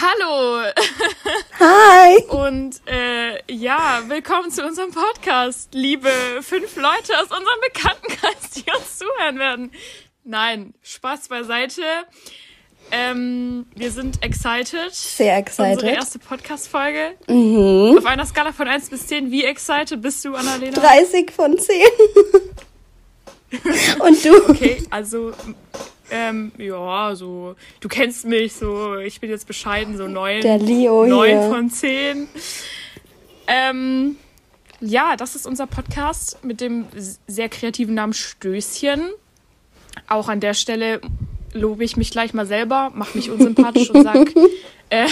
[0.00, 0.62] Hallo!
[1.58, 2.22] Hi!
[2.28, 6.08] Und äh, ja, willkommen zu unserem Podcast, liebe
[6.40, 9.72] fünf Leute aus unserem Bekanntenkreis, die uns zuhören werden.
[10.22, 11.82] Nein, Spaß beiseite.
[12.92, 14.94] Ähm, wir sind excited.
[14.94, 15.78] Sehr excited.
[15.78, 17.16] Unsere erste Podcast-Folge.
[17.26, 17.98] Mhm.
[17.98, 20.78] Auf einer Skala von 1 bis 10, wie excited bist du, Annalena?
[20.78, 21.74] 30 von 10.
[23.98, 24.48] Und du?
[24.48, 25.32] Okay, also,
[26.10, 30.40] ähm, ja, so, du kennst mich, so, ich bin jetzt bescheiden, so neun.
[30.40, 31.42] Der Leo neun hier.
[31.50, 32.28] von 10.
[33.46, 34.16] Ähm,
[34.80, 36.86] ja, das ist unser Podcast mit dem
[37.26, 39.10] sehr kreativen Namen Stößchen.
[40.08, 41.00] Auch an der Stelle
[41.52, 44.28] lobe ich mich gleich mal selber, mach mich unsympathisch und sag
[44.90, 45.08] äh,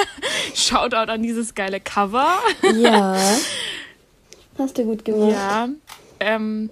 [0.54, 2.38] Shoutout an dieses geile Cover.
[2.74, 3.16] Ja.
[4.58, 5.32] Hast du gut gemacht.
[5.32, 5.68] Ja,
[6.20, 6.70] ähm,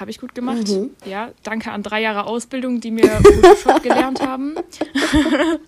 [0.00, 0.68] habe ich gut gemacht.
[0.68, 0.90] Mhm.
[1.04, 4.54] Ja, danke an drei Jahre Ausbildung, die mir Photoshop gelernt haben.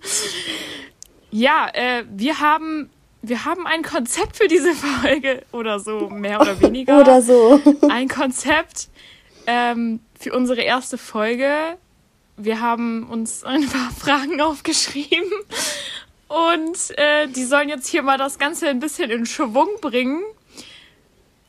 [1.30, 2.90] ja, äh, wir haben
[3.24, 7.00] wir haben ein Konzept für diese Folge oder so, mehr oder weniger.
[7.00, 7.60] Oder so.
[7.88, 8.88] Ein Konzept
[9.46, 11.78] ähm, für unsere erste Folge.
[12.36, 15.30] Wir haben uns ein paar Fragen aufgeschrieben
[16.26, 20.22] und äh, die sollen jetzt hier mal das Ganze ein bisschen in Schwung bringen.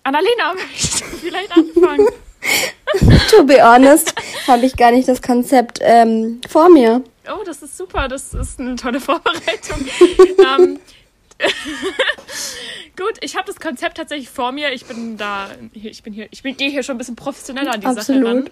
[0.03, 2.07] Annalena, möchtest du vielleicht anfangen?
[3.29, 4.13] To be honest,
[4.47, 7.03] habe ich gar nicht das Konzept ähm, vor mir.
[7.27, 8.07] Oh, das ist super.
[8.07, 9.87] Das ist eine tolle Vorbereitung.
[10.59, 10.79] ähm,
[12.95, 14.71] gut, ich habe das Konzept tatsächlich vor mir.
[14.73, 17.81] Ich bin da, ich bin hier, ich bin, gehe hier schon ein bisschen professioneller an
[17.81, 18.27] die Sache Absolut.
[18.27, 18.49] ran.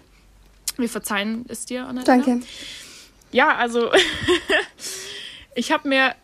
[0.78, 2.03] Wir verzeihen es dir, Annalena.
[2.03, 2.45] Danke.
[3.31, 3.92] Ja, also
[5.56, 6.16] ich habe mir,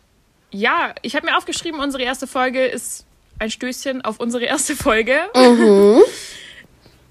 [0.50, 3.04] ja, ich habe mir aufgeschrieben, unsere erste Folge ist
[3.38, 5.20] ein Stößchen auf unsere erste Folge.
[5.34, 6.02] Mhm.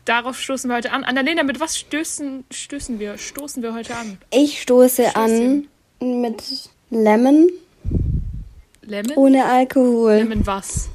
[0.08, 1.04] Darauf stoßen wir heute an.
[1.04, 4.18] Annalena, mit was stößen, stößen wir, stoßen wir heute an?
[4.32, 5.68] Ich stoße an
[6.00, 7.50] mit Lemon
[8.84, 9.18] Lemon?
[9.18, 10.14] ohne Alkohol.
[10.20, 10.88] Lemon was?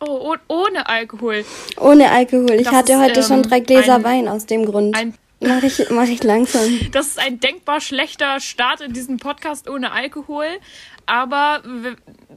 [0.00, 1.44] Oh, oh ohne Alkohol.
[1.78, 2.50] Ohne Alkohol.
[2.54, 4.96] Ich Das hatte ist, heute ähm, schon drei Gläser ein- Wein aus dem Grund.
[4.96, 6.62] Ein, Mach ich, mach ich langsam.
[6.92, 10.46] das ist ein denkbar schlechter Start in diesen Podcast ohne Alkohol.
[11.06, 11.62] Aber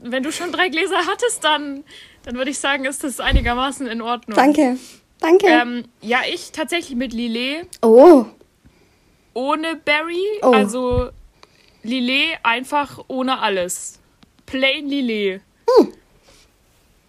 [0.03, 1.83] wenn du schon drei Gläser hattest, dann,
[2.25, 4.35] dann würde ich sagen, ist das einigermaßen in Ordnung.
[4.35, 4.77] Danke.
[5.23, 5.47] Danke.
[5.47, 8.25] Ähm, ja, ich tatsächlich mit Lillet oh.
[9.33, 10.21] ohne Berry.
[10.41, 10.51] Oh.
[10.51, 11.11] Also
[11.81, 14.01] Lillet einfach ohne alles.
[14.45, 15.41] Plain Lillet.
[15.79, 15.93] Hm.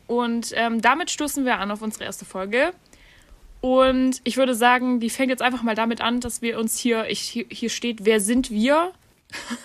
[0.06, 2.72] Und ähm, damit stoßen wir an auf unsere erste Folge.
[3.60, 7.08] Und ich würde sagen, die fängt jetzt einfach mal damit an, dass wir uns hier,
[7.08, 8.92] ich, hier, hier steht, wer sind wir?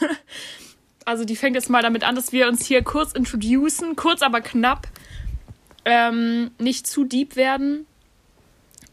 [1.06, 4.42] also die fängt jetzt mal damit an, dass wir uns hier kurz introducen, kurz aber
[4.42, 4.88] knapp,
[5.86, 7.86] ähm, nicht zu deep werden.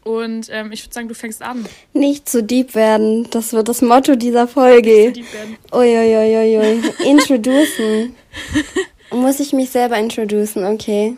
[0.07, 1.65] Und ähm, ich würde sagen, du fängst an.
[1.91, 3.29] Nicht zu deep werden.
[3.29, 5.11] Das wird das Motto dieser Folge.
[5.11, 5.57] Deep werden.
[5.73, 6.81] Uiuiuiui.
[7.05, 8.15] Introducen.
[9.11, 11.17] Muss ich mich selber introducen, okay.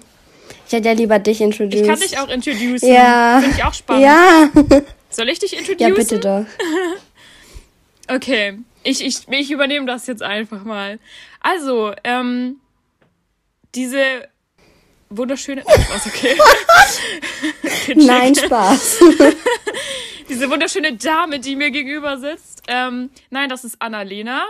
[0.67, 1.81] Ich hätte ja lieber dich introduced.
[1.81, 2.91] Ich kann dich auch introducen.
[2.91, 3.39] Ja.
[3.41, 4.03] Finde ich auch spannend.
[4.03, 4.49] Ja.
[5.09, 5.87] Soll ich dich introducen?
[5.87, 6.45] Ja, bitte doch.
[8.11, 8.57] Okay.
[8.81, 10.97] Ich, ich, ich übernehme das jetzt einfach mal.
[11.41, 12.55] Also, ähm,
[13.75, 14.27] diese
[15.09, 15.63] wunderschöne.
[15.65, 16.37] Oh, Spaß, okay.
[17.95, 18.99] Nein, Spaß.
[20.29, 22.61] Diese wunderschöne Dame, die mir gegenüber sitzt.
[22.67, 24.45] Ähm, nein, das ist Annalena.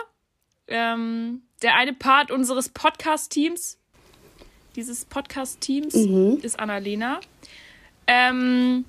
[0.67, 3.77] Ähm, der eine Part unseres Podcast-Teams.
[4.75, 6.39] Dieses Podcast-Teams Mhm.
[6.41, 7.21] ist Annalena.
[8.07, 8.85] Ähm,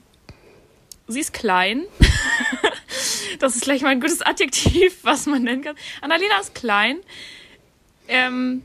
[1.07, 1.85] sie ist klein.
[3.39, 5.77] das ist gleich mal ein gutes Adjektiv, was man nennen kann.
[6.01, 6.99] Annalena ist klein.
[8.09, 8.63] Ähm,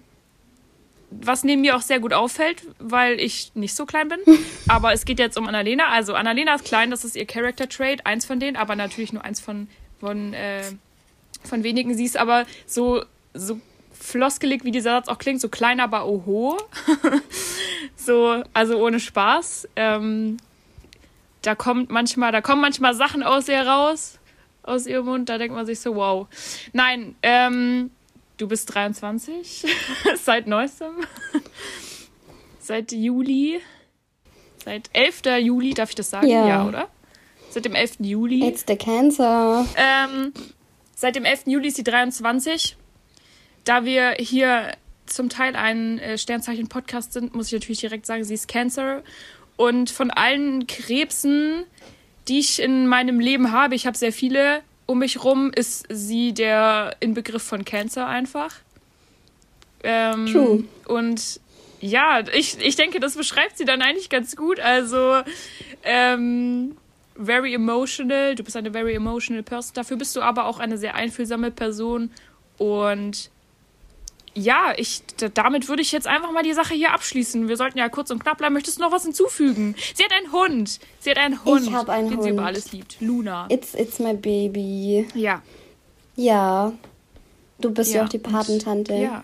[1.12, 4.20] was neben mir auch sehr gut auffällt, weil ich nicht so klein bin.
[4.68, 5.88] Aber es geht jetzt um Annalena.
[5.88, 9.24] Also Annalena ist klein, das ist ihr Character Trait, eins von denen, aber natürlich nur
[9.24, 9.68] eins von,
[10.00, 10.64] von, äh,
[11.44, 11.96] von wenigen.
[11.96, 13.60] Sie ist aber so, so
[13.94, 16.58] floskelig, wie dieser Satz auch klingt, so klein, aber oho.
[17.96, 19.68] so, also ohne Spaß.
[19.76, 20.38] Ähm,
[21.42, 24.20] da kommt manchmal, da kommen manchmal Sachen aus ihr raus,
[24.64, 26.28] aus ihrem Mund, da denkt man sich so, wow.
[26.74, 27.92] Nein, ähm,
[28.38, 29.66] du bist 23,
[30.22, 30.94] seit neuestem.
[32.60, 33.60] seit Juli.
[34.64, 35.22] Seit 11.
[35.42, 36.28] Juli, darf ich das sagen?
[36.28, 36.48] Ja.
[36.48, 36.90] ja oder?
[37.50, 37.98] Seit dem 11.
[38.00, 38.48] Juli.
[38.48, 39.66] It's the cancer.
[39.76, 40.34] Ähm,
[40.96, 41.44] seit dem 11.
[41.46, 42.76] Juli ist sie 23.
[43.64, 44.74] Da wir hier
[45.06, 49.04] zum Teil ein äh, Sternzeichen-Podcast sind, muss ich natürlich direkt sagen, sie ist Cancer.
[49.56, 51.64] Und von allen Krebsen,
[52.28, 56.34] die ich in meinem Leben habe, ich habe sehr viele um mich rum, ist sie
[56.34, 58.56] der Inbegriff von Cancer einfach.
[59.84, 60.64] Ähm, True.
[60.88, 61.40] Und
[61.82, 64.60] ja, ich, ich denke, das beschreibt sie dann eigentlich ganz gut.
[64.60, 65.22] Also,
[65.84, 66.78] ähm,
[67.16, 68.36] very emotional.
[68.36, 69.74] Du bist eine very emotional person.
[69.76, 72.12] Dafür bist du aber auch eine sehr einfühlsame Person.
[72.58, 73.30] Und
[74.36, 75.02] ja, ich,
[75.34, 77.48] damit würde ich jetzt einfach mal die Sache hier abschließen.
[77.48, 78.54] Wir sollten ja kurz und knapp bleiben.
[78.54, 79.76] Möchtest du noch was hinzufügen?
[79.96, 80.80] Sie hat einen Hund.
[81.00, 82.40] Sie hat einen Hund, hab einen den sie Hund.
[82.40, 82.98] über alles liebt.
[83.00, 83.48] Luna.
[83.50, 85.08] It's, it's my baby.
[85.16, 85.42] Ja.
[86.16, 86.74] Ja.
[87.60, 88.94] Du bist ja, Ja, auch die und- Patentante.
[88.94, 89.24] Ja.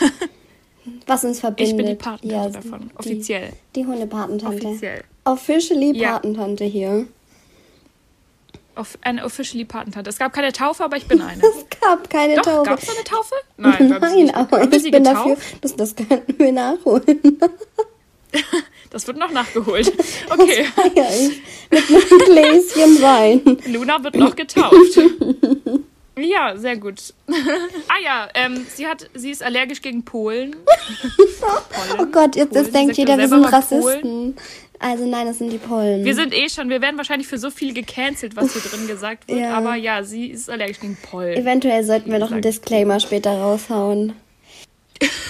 [1.06, 1.70] Was uns verbindet.
[1.70, 2.90] Ich bin die Patentante ja, davon.
[2.90, 3.52] Die, Offiziell.
[3.74, 4.66] Die Hundepatentante.
[4.66, 5.04] Offiziell.
[5.24, 6.12] Officially Ja.
[6.14, 7.06] Patentante hier.
[9.02, 10.10] Eine officially Patentante.
[10.10, 11.42] Es gab keine Taufe, aber ich bin eine.
[11.42, 12.70] Es gab keine Doch, Taufe.
[12.70, 13.34] gab es eine Taufe?
[13.56, 15.16] Nein, Nein, aber ich bin getauft?
[15.16, 17.38] dafür, dass das könnten wir nachholen.
[18.90, 19.92] Das wird noch nachgeholt.
[20.28, 20.66] Okay.
[21.70, 23.58] mit einem Gläschen Wein.
[23.66, 25.00] Luna wird noch getauft.
[26.16, 27.14] Ja, sehr gut.
[27.88, 30.56] ah ja, ähm, sie hat, sie ist allergisch gegen Polen.
[31.42, 32.12] Oh Pollen.
[32.12, 32.72] Gott, jetzt, Polen.
[32.72, 34.36] denkt jeder, wir sind mal Polen.
[34.82, 36.04] Also nein, das sind die Pollen.
[36.06, 39.28] Wir sind eh schon, wir werden wahrscheinlich für so viel gecancelt, was hier drin gesagt
[39.28, 39.38] wird.
[39.40, 39.52] Ja.
[39.58, 41.36] Aber ja, sie ist allergisch gegen Pollen.
[41.36, 44.14] Eventuell sollten wir noch einen Disclaimer später raushauen.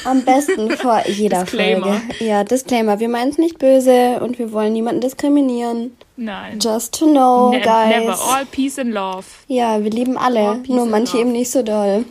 [0.05, 2.01] Am besten vor jeder Disclaimer.
[2.01, 2.25] Folge.
[2.25, 3.01] Ja, Disclaimer.
[3.01, 5.97] Wir meinen es nicht böse und wir wollen niemanden diskriminieren.
[6.17, 6.59] Nein.
[6.61, 7.97] Just to know, Ne- guys.
[7.99, 8.19] Never.
[8.33, 9.25] All peace and love.
[9.49, 10.63] Ja, wir lieben alle.
[10.69, 11.23] Nur manche love.
[11.23, 12.05] eben nicht so doll.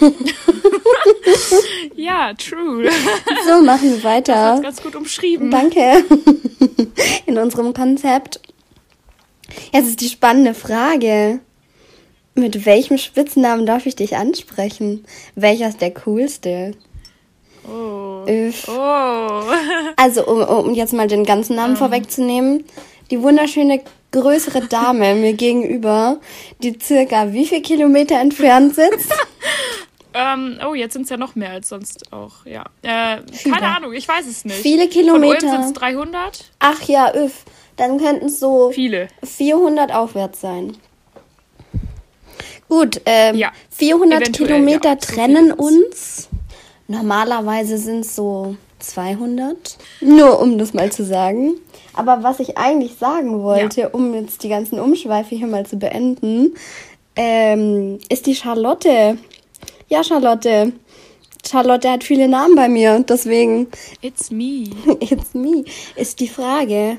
[1.94, 2.88] Ja, true.
[3.46, 4.54] So, machen wir Das weiter.
[4.56, 5.50] ist ganz gut umschrieben.
[5.50, 6.04] Danke.
[7.26, 8.40] In unserem Konzept.
[9.72, 11.40] Jetzt ist die spannende Frage.
[12.34, 15.04] Mit welchem Spitznamen darf ich dich ansprechen?
[15.34, 16.72] Welcher ist der coolste?
[17.66, 18.24] Oh.
[18.68, 19.42] Oh.
[19.96, 22.64] Also, um, um jetzt mal den ganzen Namen vorwegzunehmen.
[23.10, 23.80] Die wunderschöne
[24.12, 26.18] größere Dame mir gegenüber,
[26.62, 29.12] die circa wie viel Kilometer entfernt sitzt.
[30.16, 32.64] Ähm, oh, jetzt sind es ja noch mehr als sonst auch, ja.
[32.82, 34.56] Äh, keine Ahnung, ich weiß es nicht.
[34.56, 35.50] Viele Von Ulm Kilometer.
[35.50, 36.50] sind es 300?
[36.60, 37.44] Ach ja, üff.
[37.76, 39.08] Dann könnten es so Viele.
[39.22, 40.76] 400 aufwärts sein.
[42.68, 45.58] Gut, ähm, Ja, 400 eventuell, Kilometer ja, so trennen sind's.
[45.58, 46.28] uns.
[46.88, 49.76] Normalerweise sind es so 200.
[50.00, 51.54] Nur um das mal zu sagen.
[51.94, 56.54] Aber was ich eigentlich sagen wollte, um jetzt die ganzen Umschweife hier mal zu beenden,
[57.16, 59.18] ähm, ist die Charlotte.
[59.88, 60.72] Ja, Charlotte.
[61.46, 63.68] Charlotte hat viele Namen bei mir, deswegen
[64.00, 64.64] It's me.
[65.00, 65.64] It's me.
[65.94, 66.98] Ist die Frage.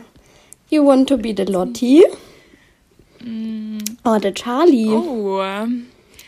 [0.69, 2.03] You want to be the Lottie?
[4.05, 4.89] Or the Charlie?
[4.89, 5.41] Oh.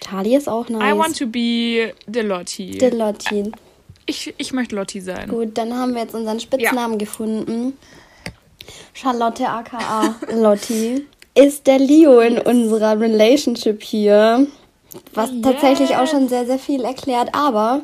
[0.01, 0.81] Charlie ist auch nice.
[0.81, 2.77] I want to be the Lottie.
[2.79, 3.51] the Lottie.
[4.05, 5.29] ich, ich möchte Lottie sein.
[5.29, 7.77] Gut, dann haben wir jetzt unseren Spitznamen gefunden.
[8.93, 14.47] Charlotte aka Lottie ist der Leo in unserer Relationship hier.
[15.13, 15.41] Was Yes.
[15.43, 17.29] tatsächlich auch schon sehr, sehr viel erklärt.
[17.33, 17.81] Aber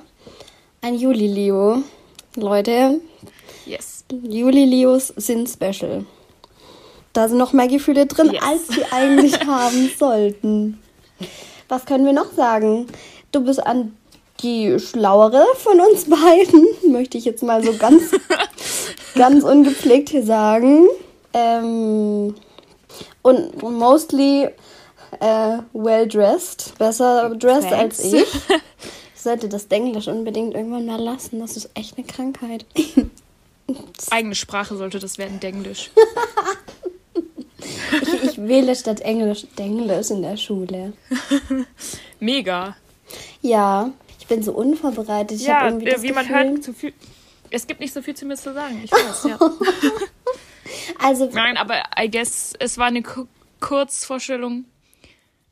[0.82, 1.84] ein Juli-Leo.
[2.36, 3.00] Leute,
[3.66, 4.04] Yes.
[4.12, 6.06] Juli-Leos sind special.
[7.14, 8.44] Da sind noch mehr Gefühle drin, Yes.
[8.44, 10.80] als sie eigentlich haben sollten.
[11.70, 12.88] Was können wir noch sagen?
[13.32, 13.96] Du bist an
[14.42, 18.12] die schlauere von uns beiden, möchte ich jetzt mal so ganz,
[19.16, 20.88] ganz ungepflegt hier sagen.
[21.34, 22.36] Ähm,
[23.22, 24.50] und mostly
[25.22, 28.14] äh, well dressed, besser dressed als Thanks.
[28.14, 28.28] ich.
[29.16, 31.40] Ich sollte das Denglisch unbedingt irgendwann mal lassen.
[31.40, 32.64] Das ist echt eine Krankheit.
[34.12, 35.90] Eigene Sprache sollte das werden, Denglisch.
[38.02, 40.94] Ich, ich wähle statt Englisch Denglisch in der Schule.
[42.20, 42.76] Mega.
[43.42, 43.90] Ja,
[44.20, 45.40] ich bin so unvorbereitet.
[45.40, 46.94] Ich ja, irgendwie das wie man Gefühl, hört, zu viel.
[47.50, 48.82] Es gibt nicht so viel zu mir zu sagen.
[48.84, 49.40] Ich weiß, ja.
[51.04, 53.28] Also, Nein, aber I guess es war eine Ku-
[53.62, 54.66] Kurzvorstellung.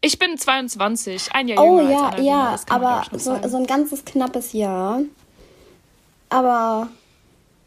[0.05, 3.39] Ich bin 22, ein Jahr oh jünger ja, als Annalena, ja, man, aber ich, so,
[3.47, 4.99] so ein ganzes knappes Jahr.
[6.27, 6.89] Aber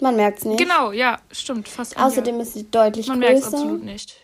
[0.03, 0.59] man merkt's nicht.
[0.59, 2.43] Genau, ja, stimmt, fast ein Außerdem Jahr.
[2.43, 3.57] ist sie deutlich Man merkt es größer.
[3.57, 4.17] absolut nicht.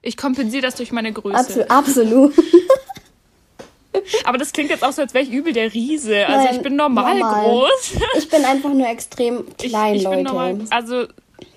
[0.00, 1.36] Ich kompensiere das durch meine Größe.
[1.36, 2.34] Absolut, absolut.
[4.24, 6.26] Aber das klingt jetzt auch so, als wäre ich übel der Riese.
[6.26, 7.44] Also Nein, ich bin normal, normal.
[7.44, 7.92] groß.
[8.16, 10.16] Ich bin einfach nur extrem Ich, klein, ich Leute.
[10.16, 10.58] bin normal.
[10.70, 11.08] Also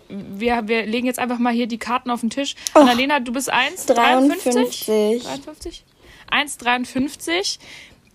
[0.10, 2.56] wir, wir legen jetzt einfach mal hier die Karten auf den Tisch.
[2.76, 2.80] Oh.
[2.80, 3.94] Annalena, du bist 1,53?
[3.94, 5.24] 53.
[5.24, 5.84] 53?
[6.32, 7.60] 1,53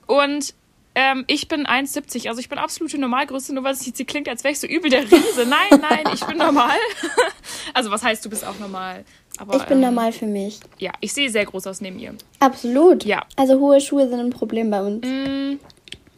[0.07, 0.55] und
[0.95, 2.29] ähm, ich bin 1,70.
[2.29, 4.67] Also ich bin absolute Normalgröße, nur weil es jetzt hier klingt, als wäre ich so
[4.67, 5.47] übel der Riese.
[5.47, 6.77] Nein, nein, ich bin normal.
[7.75, 9.05] also was heißt, du bist auch normal?
[9.39, 10.61] Aber, Ich bin ähm, normal für mich.
[10.79, 12.15] Ja, ich sehe sehr groß aus neben ihr.
[12.41, 13.05] Absolut.
[13.05, 13.25] Ja.
[13.37, 15.07] Also hohe Schuhe sind ein Problem bei uns.
[15.07, 15.59] Mm,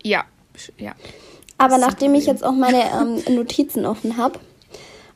[0.03, 0.25] ja,
[0.79, 0.95] ja.
[1.57, 2.83] Aber nachdem ich jetzt auch meine
[3.29, 4.41] ähm, Notizen offen habe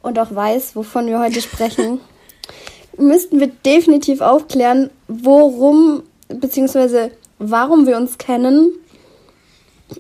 [0.03, 2.01] und auch weiß, wovon wir heute sprechen,
[2.99, 7.11] müssten wir definitiv aufklären, worum bzw.
[7.39, 8.73] warum wir uns kennen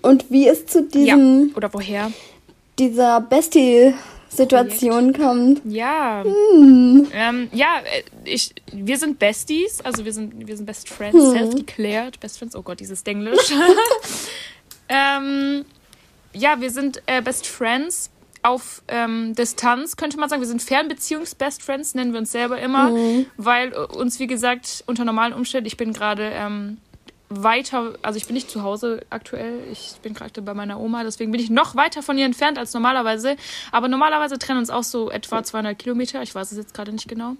[0.02, 0.86] und wie es zu Ja,
[1.16, 2.10] diesem, oder woher?
[2.78, 5.62] dieser Bestie-Situation kommt.
[5.64, 6.22] Ja.
[6.24, 7.06] Hm.
[7.12, 11.32] Ähm, ja, äh, ich, wir sind Besties, also wir sind, wir sind Best Friends, Hm.
[11.32, 13.52] self-declared, Best Friends, oh Gott, dieses Denglisch.
[14.90, 15.66] Ähm,
[16.32, 18.08] ja, wir sind äh, Best Friends
[18.42, 20.40] auf ähm, Distanz, könnte man sagen.
[20.42, 23.26] Wir sind Fernbeziehungs-Best Friends, nennen wir uns selber immer, Mhm.
[23.36, 26.78] weil äh, uns, wie gesagt, unter normalen Umständen, ich bin gerade ähm,
[27.30, 31.30] weiter, also ich bin nicht zu Hause aktuell, ich bin gerade bei meiner Oma, deswegen
[31.30, 33.36] bin ich noch weiter von ihr entfernt als normalerweise.
[33.70, 37.06] Aber normalerweise trennen uns auch so etwa 200 Kilometer, ich weiß es jetzt gerade nicht
[37.08, 37.36] genau.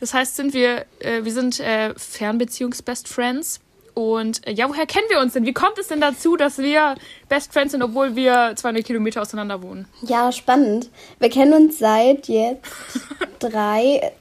[0.00, 3.60] Das heißt, sind wir, äh, wir sind äh, Fernbeziehungs-Best Friends.
[3.98, 5.44] Und äh, ja, woher kennen wir uns denn?
[5.44, 6.94] Wie kommt es denn dazu, dass wir
[7.28, 9.88] Best Friends sind, obwohl wir 200 Kilometer auseinander wohnen?
[10.02, 10.88] Ja, spannend.
[11.18, 12.62] Wir kennen uns seit jetzt
[13.40, 14.12] drei,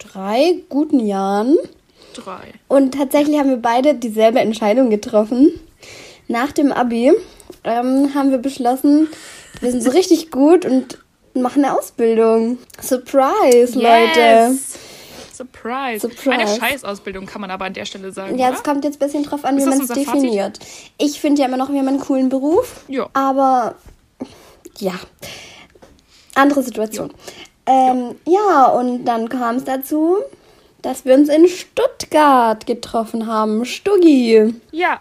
[0.00, 1.56] drei guten Jahren.
[2.12, 2.54] Drei.
[2.66, 5.60] Und tatsächlich haben wir beide dieselbe Entscheidung getroffen.
[6.26, 7.12] Nach dem Abi
[7.62, 9.06] ähm, haben wir beschlossen,
[9.60, 10.98] wir sind so richtig gut und
[11.34, 12.58] machen eine Ausbildung.
[12.80, 14.58] Surprise, Leute.
[15.46, 16.00] Surprise.
[16.08, 16.30] Surprise.
[16.30, 18.38] Eine Scheißausbildung kann man aber an der Stelle sagen.
[18.38, 20.06] Ja, es kommt jetzt ein bisschen drauf an, Ist wie man es unser Fazit?
[20.22, 20.58] definiert.
[20.98, 22.84] Ich finde ja immer noch, wir haben einen coolen Beruf.
[22.88, 23.08] Ja.
[23.12, 23.74] Aber
[24.78, 24.94] ja,
[26.34, 27.12] andere Situation.
[27.66, 30.16] Ähm, ja, und dann kam es dazu,
[30.82, 33.64] dass wir uns in Stuttgart getroffen haben.
[33.64, 34.54] Stuggi.
[34.72, 35.00] Ja.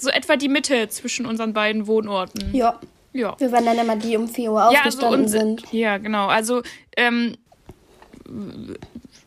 [0.00, 2.54] So etwa die Mitte zwischen unseren beiden Wohnorten.
[2.54, 2.78] Ja,
[3.12, 3.34] Ja.
[3.38, 5.64] wir waren dann immer die um 4 Uhr Ja, also uns, sind.
[5.72, 6.28] ja, genau.
[6.28, 6.62] Also,
[6.96, 7.36] ähm,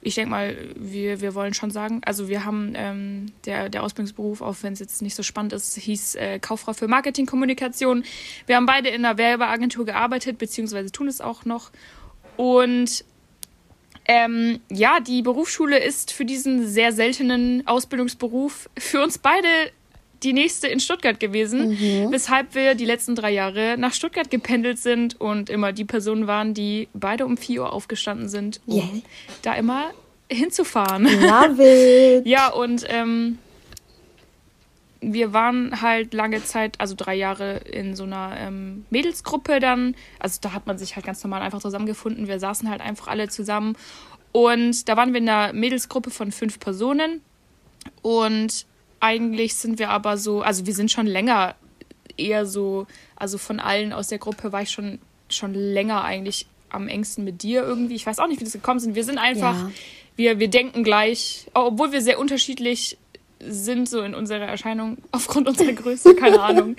[0.02, 4.42] ich denke mal, wir, wir wollen schon sagen, also wir haben ähm, der, der Ausbildungsberuf,
[4.42, 8.04] auch wenn es jetzt nicht so spannend ist, hieß äh, Kauffrau für Marketingkommunikation.
[8.48, 11.72] Wir haben beide in einer Werbeagentur gearbeitet, beziehungsweise tun es auch noch.
[12.36, 13.06] Und
[14.06, 19.48] ähm, ja, die Berufsschule ist für diesen sehr seltenen Ausbildungsberuf für uns beide
[20.24, 21.78] die nächste in Stuttgart gewesen,
[22.12, 26.54] weshalb wir die letzten drei Jahre nach Stuttgart gependelt sind und immer die Personen waren,
[26.54, 28.88] die beide um 4 Uhr aufgestanden sind, um Yeah.
[29.42, 29.92] da immer
[30.32, 31.04] hinzufahren.
[31.04, 31.64] Love
[32.20, 32.26] it.
[32.28, 33.38] Ja, und ähm,
[35.02, 39.96] wir waren halt lange Zeit, also drei Jahre in so einer ähm, Mädelsgruppe dann.
[40.20, 42.28] Also da hat man sich halt ganz normal einfach zusammengefunden.
[42.28, 43.76] Wir saßen halt einfach alle zusammen.
[44.32, 47.22] Und da waren wir in einer Mädelsgruppe von fünf Personen.
[48.04, 48.66] Und
[49.02, 51.56] eigentlich sind wir aber so, also wir sind schon länger
[52.18, 56.88] eher so, also von allen aus der Gruppe war ich schon, schon länger eigentlich am
[56.88, 57.96] engsten mit dir irgendwie.
[57.96, 58.96] Ich weiß auch nicht, wie das gekommen sind.
[58.96, 59.72] Wir sind einfach, Ja.
[60.16, 62.98] wir, wir denken gleich, obwohl wir sehr unterschiedlich
[63.44, 66.76] sind, so in unserer Erscheinung, aufgrund unserer Größe, keine Ahnung.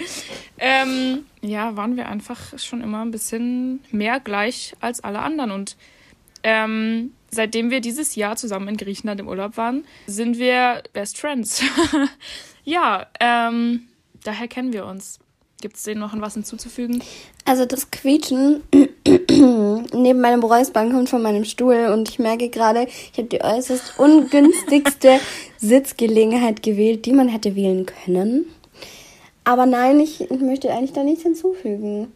[0.59, 5.51] Ähm, ja, waren wir einfach schon immer ein bisschen mehr gleich als alle anderen.
[5.51, 5.77] Und
[6.45, 11.63] ähm, seitdem wir dieses Jahr zusammen in Griechenland im Urlaub waren, sind wir Best Friends.
[12.65, 13.89] ja, ähm,
[14.23, 15.19] daher kennen wir uns.
[15.61, 17.03] Gibt es denen noch was hinzuzufügen?
[17.45, 18.63] Also das Quietschen
[19.05, 23.99] neben meinem Räuspern kommt von meinem Stuhl und ich merke gerade, ich habe die äußerst
[23.99, 25.21] ungünstigste
[25.59, 28.47] Sitzgelegenheit gewählt, die man hätte wählen können.
[29.45, 32.13] Aber nein, ich, ich möchte eigentlich da nichts hinzufügen.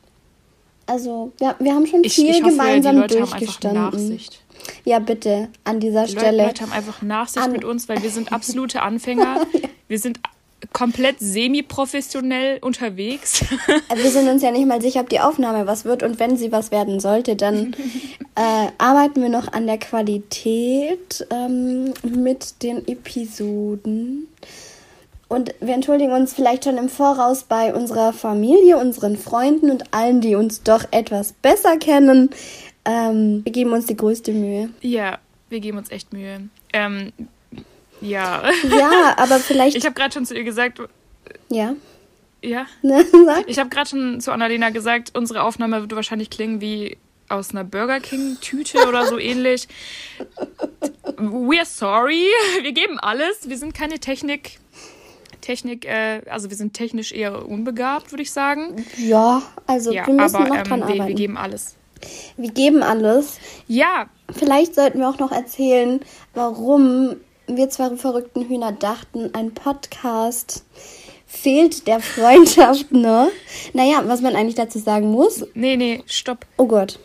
[0.87, 3.83] Also, wir, wir haben schon Ich, viel ich hoffe, die gemeinsam Leute haben einfach durchgestanden.
[3.83, 4.41] Nachsicht.
[4.85, 6.47] Ja, bitte, an dieser Die Leute, Stelle.
[6.47, 9.47] Leute haben einfach Nachsicht An- mit uns, weil wir sind absolute Anfänger.
[9.89, 10.21] Wir sind
[10.73, 13.45] komplett semi-professionell unterwegs.
[13.95, 16.51] Wir sind uns ja nicht mal sicher, ob die Aufnahme was wird und wenn sie
[16.51, 17.75] was werden sollte, dann
[18.35, 24.29] äh, arbeiten wir noch an der Qualität ähm, mit den Episoden.
[25.29, 30.21] Und wir entschuldigen uns vielleicht schon im Voraus bei unserer Familie, unseren Freunden und allen,
[30.21, 32.31] die uns doch etwas besser kennen.
[32.85, 34.71] Ähm, wir geben uns die größte Mühe.
[34.83, 35.19] ja,
[35.49, 36.49] wir geben uns echt Mühe.
[36.73, 37.13] Ähm,
[38.01, 38.43] ja.
[38.69, 39.77] Ja, aber vielleicht.
[39.77, 40.81] Ich habe gerade schon zu ihr gesagt,
[41.49, 41.75] ja.
[42.43, 42.67] ja.
[42.83, 43.49] Sag.
[43.49, 46.97] Ich habe gerade schon zu Annalena gesagt, unsere Aufnahme wird wahrscheinlich klingen wie
[47.29, 49.67] aus einer Burger King-Tüte oder so ähnlich.
[51.17, 52.27] We're sorry.
[52.63, 53.49] Wir geben alles.
[53.49, 54.59] Wir sind keine Technik.
[55.41, 58.85] Technik, äh, also wir sind technisch eher unbegabt, würde ich sagen.
[58.99, 61.09] Ja, also Ja, wir müssen aber noch ähm, dran wir, arbeiten.
[61.09, 61.77] wir geben alles.
[62.37, 63.39] wir geben alles.
[63.69, 66.01] Ja, Vielleicht sollten wir auch noch erzählen,
[66.35, 67.17] warum
[67.47, 70.65] wir zwei verrückten Hühner dachten, ein Podcast
[71.27, 73.29] fehlt der Freundschaft, ne?
[73.73, 75.45] Naja, was man eigentlich dazu sagen muss.
[75.55, 76.45] nee, nee, stopp.
[76.57, 76.99] Oh Gott.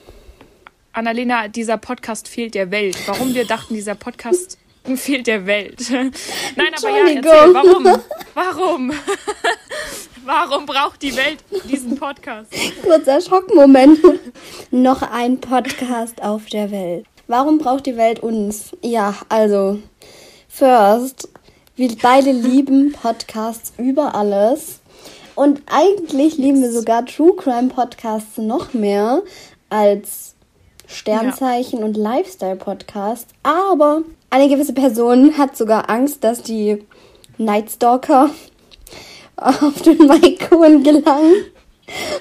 [0.93, 2.97] Annalena, dieser Podcast fehlt der Welt.
[3.05, 4.57] Warum wir dachten, dieser Podcast
[4.95, 5.79] fehlt der Welt.
[5.89, 7.85] Nein, aber ja, erzähl, warum?
[8.33, 8.93] Warum?
[10.25, 12.53] Warum braucht die Welt diesen Podcast?
[12.83, 13.99] Kurzer Schockmoment.
[14.69, 17.05] noch ein Podcast auf der Welt.
[17.27, 18.71] Warum braucht die Welt uns?
[18.81, 19.79] Ja, also,
[20.47, 21.27] first,
[21.75, 24.79] wir beide lieben Podcasts über alles.
[25.35, 29.23] Und eigentlich lieben wir sogar True Crime Podcasts noch mehr
[29.69, 30.35] als
[30.91, 33.33] Sternzeichen und Lifestyle Podcasts.
[33.43, 36.83] Aber eine gewisse Person hat sogar Angst, dass die
[37.37, 38.29] Night Stalker
[39.35, 41.45] auf den Maikon gelangen.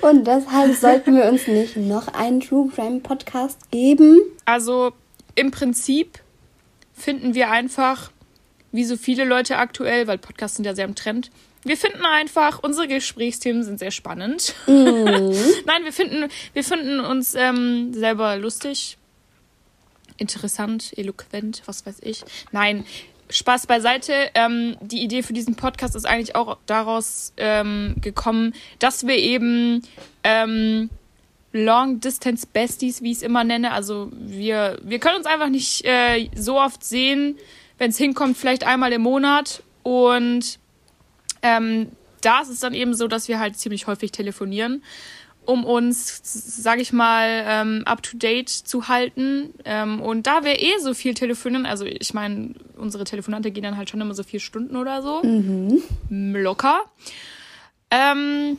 [0.00, 4.20] Und deshalb sollten wir uns nicht noch einen True Crime Podcast geben.
[4.44, 4.92] Also
[5.34, 6.18] im Prinzip
[6.92, 8.10] finden wir einfach,
[8.72, 11.30] wie so viele Leute aktuell, weil Podcasts sind ja sehr im Trend,
[11.62, 14.54] wir finden einfach, unsere Gesprächsthemen sind sehr spannend.
[14.66, 15.34] Mhm.
[15.66, 18.96] Nein, wir finden, wir finden uns ähm, selber lustig,
[20.16, 22.22] interessant, eloquent, was weiß ich.
[22.52, 22.84] Nein,
[23.30, 24.30] Spaß beiseite.
[24.34, 29.82] Ähm, die Idee für diesen Podcast ist eigentlich auch daraus ähm, gekommen, dass wir eben
[30.24, 30.90] ähm,
[31.52, 35.84] Long Distance Besties, wie ich es immer nenne, also wir, wir können uns einfach nicht
[35.84, 37.36] äh, so oft sehen,
[37.78, 39.62] wenn es hinkommt, vielleicht einmal im Monat.
[39.82, 40.58] Und
[41.42, 41.88] ähm,
[42.20, 44.82] da ist es dann eben so, dass wir halt ziemlich häufig telefonieren,
[45.46, 49.54] um uns, sage ich mal, ähm, up-to-date zu halten.
[49.64, 53.76] Ähm, und da wir eh so viel telefonieren, also ich meine, unsere Telefonate gehen dann
[53.76, 55.82] halt schon immer so vier Stunden oder so, mhm.
[56.36, 56.80] locker,
[57.90, 58.58] ähm,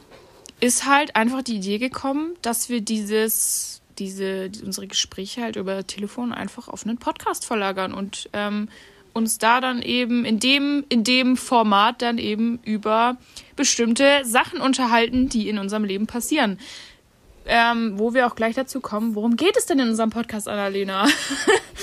[0.59, 6.31] ist halt einfach die Idee gekommen, dass wir dieses, diese, unsere Gespräche halt über Telefon
[6.33, 8.69] einfach auf einen Podcast verlagern und ähm,
[9.13, 13.17] uns da dann eben in dem, in dem Format dann eben über
[13.55, 16.59] bestimmte Sachen unterhalten, die in unserem Leben passieren.
[17.45, 21.07] Ähm, wo wir auch gleich dazu kommen, worum geht es denn in unserem Podcast, Annalena?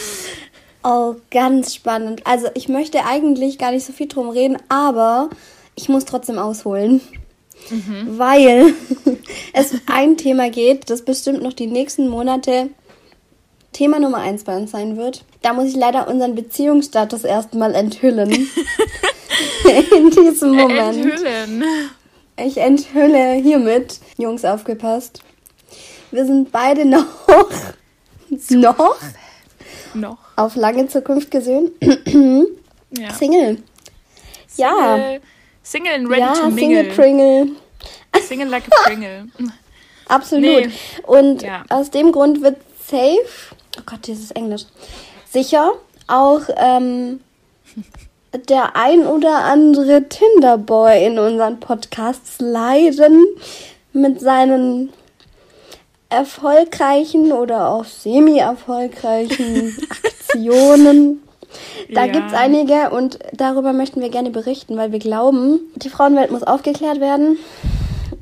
[0.85, 2.27] oh, ganz spannend.
[2.27, 5.31] Also ich möchte eigentlich gar nicht so viel drum reden, aber
[5.75, 7.01] ich muss trotzdem ausholen.
[7.71, 8.19] Mhm.
[8.19, 8.73] Weil
[9.53, 12.71] es ein Thema geht, das bestimmt noch die nächsten Monate
[13.73, 15.25] Thema Nummer eins bei uns sein wird.
[15.43, 18.31] Da muss ich leider unseren Beziehungsstatus erstmal enthüllen.
[19.97, 21.05] In diesem Moment.
[21.05, 21.65] Enthüllen.
[22.37, 23.99] Ich enthülle hiermit.
[24.17, 25.23] Jungs, aufgepasst.
[26.11, 27.05] Wir sind beide noch.
[28.51, 28.97] noch?
[29.95, 30.19] Noch.
[30.37, 31.73] Auf lange Zukunft gesehen.
[32.91, 33.13] ja.
[33.13, 33.63] Single.
[34.57, 35.19] Ja.
[35.63, 36.85] Single and ready ja, to mingle.
[36.85, 37.49] Single Pringle.
[38.23, 39.29] Single like a Pringle.
[40.09, 40.67] Absolut.
[40.67, 40.71] Nee.
[41.03, 41.65] Und ja.
[41.69, 44.65] aus dem Grund wird safe oh Gott, dieses Englisch,
[45.31, 45.73] sicher
[46.07, 47.21] auch ähm,
[48.49, 53.25] der ein oder andere Tinderboy in unseren Podcasts leiden
[53.93, 54.93] mit seinen
[56.11, 61.23] erfolgreichen oder auch semi-erfolgreichen Aktionen.
[61.93, 62.13] Da ja.
[62.13, 66.43] gibt es einige und darüber möchten wir gerne berichten, weil wir glauben, die Frauenwelt muss
[66.43, 67.39] aufgeklärt werden.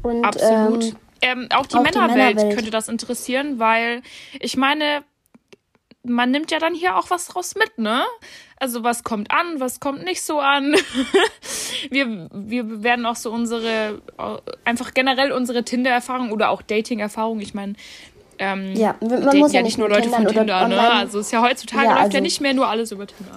[0.03, 0.85] Und, Absolut.
[0.85, 4.03] Ähm, ähm, auch die, auch Männerwelt, die Männerwelt könnte das interessieren, weil
[4.39, 5.03] ich meine,
[6.09, 8.05] man nimmt ja dann hier auch was draus mit, ne?
[8.59, 10.75] Also was kommt an, was kommt nicht so an.
[11.91, 14.01] wir, wir werden auch so unsere,
[14.65, 17.75] einfach generell unsere Tinder-Erfahrung oder auch Dating-Erfahrung, ich meine,
[18.39, 20.91] ähm, ja, man daten muss ja nicht nur Leute von Tinder, ne?
[20.93, 23.37] Also ist ja heutzutage ja, läuft also ja nicht mehr nur alles über Tinder.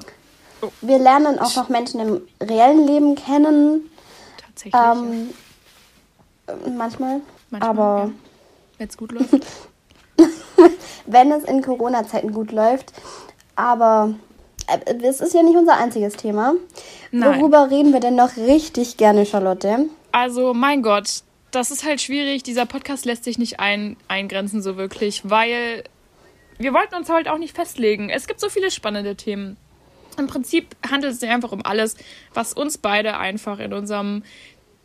[0.61, 0.69] Oh.
[0.81, 3.89] Wir lernen auch noch Menschen im reellen Leben kennen.
[4.45, 4.73] Tatsächlich.
[4.73, 5.29] Ähm,
[6.47, 6.69] ja.
[6.75, 7.21] Manchmal.
[7.49, 7.69] Manchmal.
[7.69, 8.11] Aber ja.
[8.77, 9.45] wenn es gut läuft.
[11.09, 12.93] wenn es in Corona-Zeiten gut läuft.
[13.55, 14.13] Aber
[14.67, 16.53] äh, es ist ja nicht unser einziges Thema.
[17.11, 17.39] Nein.
[17.39, 19.87] Worüber reden wir denn noch richtig gerne, Charlotte?
[20.11, 22.43] Also, mein Gott, das ist halt schwierig.
[22.43, 25.83] Dieser Podcast lässt sich nicht ein, eingrenzen, so wirklich, weil
[26.57, 28.09] wir wollten uns halt auch nicht festlegen.
[28.09, 29.57] Es gibt so viele spannende Themen.
[30.17, 31.95] Im Prinzip handelt es sich einfach um alles,
[32.33, 34.23] was uns beide einfach in unserem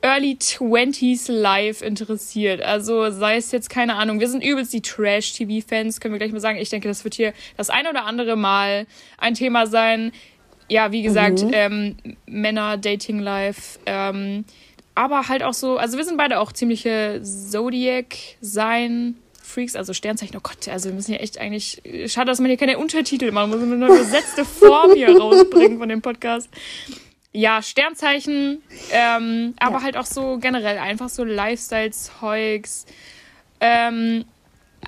[0.05, 2.61] Early 20s Live interessiert.
[2.61, 6.41] Also sei es jetzt, keine Ahnung, wir sind übelst die Trash-TV-Fans, können wir gleich mal
[6.41, 6.59] sagen.
[6.59, 8.87] Ich denke, das wird hier das ein oder andere Mal
[9.17, 10.13] ein Thema sein.
[10.69, 11.51] Ja, wie gesagt, mhm.
[11.55, 14.45] ähm, Männer, Dating Life, ähm,
[14.95, 19.17] aber halt auch so, also wir sind beide auch ziemliche Zodiac-Sein.
[19.43, 22.57] Freaks, also Sternzeichen, oh Gott, also wir müssen ja echt eigentlich, schade, dass man hier
[22.57, 26.49] keine Untertitel machen muss, eine übersetzte Form hier rausbringen von dem Podcast
[27.35, 29.83] ja, Sternzeichen, ähm, aber ja.
[29.83, 32.87] halt auch so generell einfach so Lifestyle-Zeugs.
[33.61, 34.25] Ähm,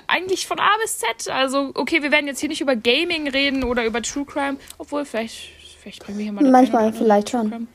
[0.07, 1.29] eigentlich von A bis Z.
[1.29, 5.03] Also, okay, wir werden jetzt hier nicht über Gaming reden oder über True Crime, obwohl
[5.03, 5.49] vielleicht,
[5.81, 6.43] vielleicht bringen wir hier mal.
[6.49, 7.67] Manchmal, vielleicht schon.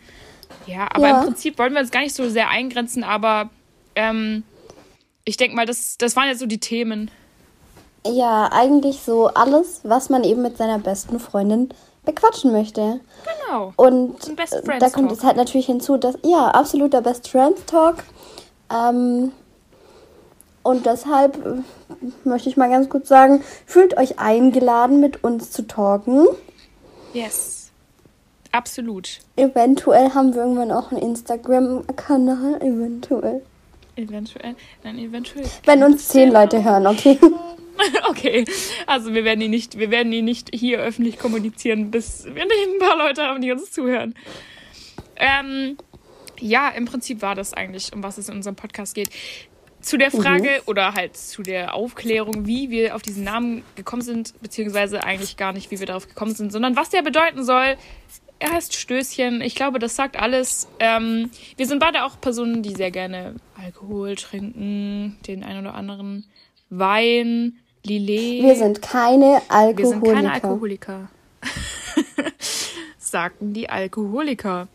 [0.67, 1.19] Ja, aber ja.
[1.19, 3.51] im Prinzip wollen wir uns gar nicht so sehr eingrenzen, aber
[3.95, 4.43] ähm,
[5.25, 7.11] ich denke mal, das, das waren jetzt so die Themen.
[8.07, 11.69] Ja, eigentlich so alles, was man eben mit seiner besten Freundin
[12.05, 13.01] bequatschen möchte.
[13.25, 13.73] Genau.
[13.77, 14.17] Und
[14.81, 17.97] da kommt es halt natürlich hinzu, dass, ja, absoluter Best Friends Talk.
[18.71, 19.33] Ähm,
[20.63, 21.63] und deshalb äh,
[22.25, 26.27] möchte ich mal ganz kurz sagen, fühlt euch eingeladen, mit uns zu talken.
[27.13, 27.71] Yes.
[28.53, 29.21] Absolut.
[29.37, 32.61] Eventuell haben wir irgendwann auch einen Instagram-Kanal.
[32.63, 33.43] Eventuell.
[33.97, 34.55] Eventuell.
[34.85, 35.47] Nein, eventuell.
[35.65, 37.19] Wenn uns zehn Leute hören, okay.
[38.09, 38.45] okay,
[38.87, 42.79] also wir werden ihn nicht, wir werden ihn nicht hier öffentlich kommunizieren, bis wir ein
[42.79, 44.15] paar Leute haben, die uns zuhören.
[45.17, 45.77] Ähm,
[46.41, 49.11] ja, im Prinzip war das eigentlich, um was es in unserem Podcast geht.
[49.81, 50.63] Zu der Frage mhm.
[50.67, 55.53] oder halt zu der Aufklärung, wie wir auf diesen Namen gekommen sind, beziehungsweise eigentlich gar
[55.53, 57.77] nicht, wie wir darauf gekommen sind, sondern was der bedeuten soll.
[58.39, 59.41] Er heißt Stößchen.
[59.41, 60.69] Ich glaube, das sagt alles.
[60.79, 66.27] Ähm, wir sind beide auch Personen, die sehr gerne Alkohol trinken, den einen oder anderen
[66.71, 68.43] Wein, Lillet.
[68.43, 69.79] Wir sind keine Alkoholiker.
[69.79, 71.09] Wir sind keine Alkoholiker.
[72.99, 74.69] Sagten die Alkoholiker.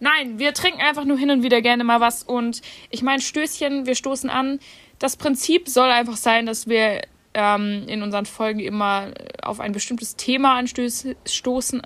[0.00, 2.22] Nein, wir trinken einfach nur hin und wieder gerne mal was.
[2.22, 4.58] Und ich meine, Stößchen, wir stoßen an.
[4.98, 7.02] Das Prinzip soll einfach sein, dass wir
[7.34, 11.82] ähm, in unseren Folgen immer auf ein bestimmtes Thema anstoßen.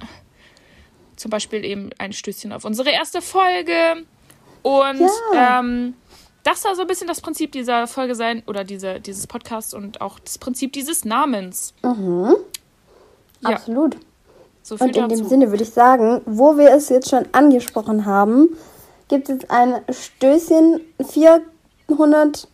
[1.17, 4.05] Zum Beispiel eben ein Stößchen auf unsere erste Folge.
[4.63, 5.01] Und
[5.33, 5.61] ja.
[5.61, 5.95] ähm,
[6.47, 10.01] das soll so ein bisschen das Prinzip dieser Folge sein oder diese, dieses Podcasts und
[10.01, 11.75] auch das Prinzip dieses Namens.
[11.83, 12.37] Mhm.
[13.41, 13.51] Ja.
[13.51, 13.97] Absolut.
[14.63, 15.09] So und in dazu.
[15.09, 18.57] dem Sinne würde ich sagen, wo wir es jetzt schon angesprochen haben,
[19.09, 22.49] gibt es ein Stößchen 400,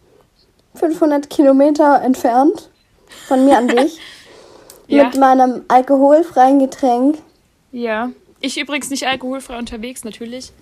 [0.74, 2.70] 500 Kilometer entfernt
[3.28, 3.98] von mir an dich
[4.86, 5.04] ja.
[5.04, 7.18] mit meinem alkoholfreien Getränk.
[7.72, 10.52] Ja, ich übrigens nicht alkoholfrei unterwegs, natürlich.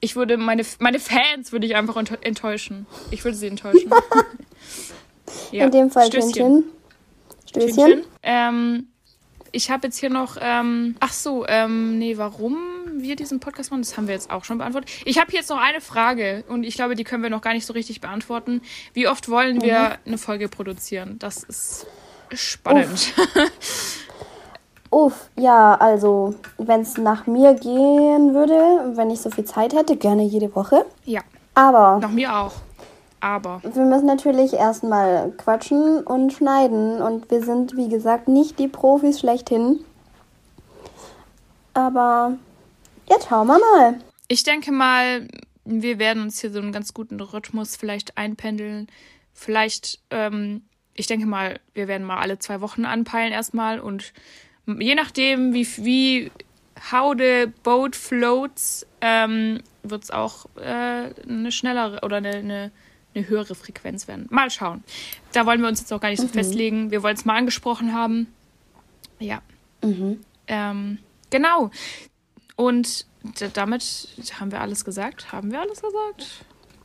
[0.00, 2.86] Ich würde meine, meine Fans würde ich einfach enttäuschen.
[3.10, 3.90] Ich würde sie enttäuschen.
[5.52, 5.64] ja.
[5.64, 6.64] In dem Fall Stößchen.
[7.46, 7.72] Stößchen.
[7.72, 8.04] Stößchen.
[8.22, 8.88] Ähm,
[9.52, 12.58] ich habe jetzt hier noch, ähm, ach so, ähm, nee, warum
[12.92, 14.90] wir diesen Podcast machen, das haben wir jetzt auch schon beantwortet.
[15.04, 17.66] Ich habe jetzt noch eine Frage und ich glaube, die können wir noch gar nicht
[17.66, 18.60] so richtig beantworten.
[18.92, 19.62] Wie oft wollen mhm.
[19.62, 21.18] wir eine Folge produzieren?
[21.18, 21.86] Das ist
[22.34, 23.14] spannend.
[24.90, 29.96] Uff, ja, also, wenn es nach mir gehen würde, wenn ich so viel Zeit hätte,
[29.96, 30.86] gerne jede Woche.
[31.04, 31.20] Ja.
[31.54, 31.98] Aber.
[32.00, 32.52] Nach mir auch
[33.20, 33.60] aber.
[33.62, 37.00] Wir müssen natürlich erstmal quatschen und schneiden.
[37.00, 39.80] Und wir sind, wie gesagt, nicht die Profis schlechthin.
[41.74, 42.36] Aber
[43.08, 44.00] jetzt schauen wir mal.
[44.28, 45.28] Ich denke mal,
[45.64, 48.88] wir werden uns hier so einen ganz guten Rhythmus vielleicht einpendeln.
[49.32, 50.62] Vielleicht, ähm,
[50.94, 53.80] ich denke mal, wir werden mal alle zwei Wochen anpeilen erstmal.
[53.80, 54.12] Und
[54.78, 56.30] je nachdem, wie, wie
[56.92, 62.70] how the boat floats, ähm, wird es auch äh, eine schnellere oder eine, eine
[63.14, 64.26] eine höhere Frequenz werden.
[64.30, 64.84] Mal schauen.
[65.32, 66.32] Da wollen wir uns jetzt auch gar nicht so mhm.
[66.32, 66.90] festlegen.
[66.90, 68.26] Wir wollen es mal angesprochen haben.
[69.18, 69.40] Ja.
[69.82, 70.20] Mhm.
[70.46, 70.98] Ähm,
[71.30, 71.70] genau.
[72.56, 73.06] Und
[73.54, 75.32] damit haben wir alles gesagt.
[75.32, 76.44] Haben wir alles gesagt?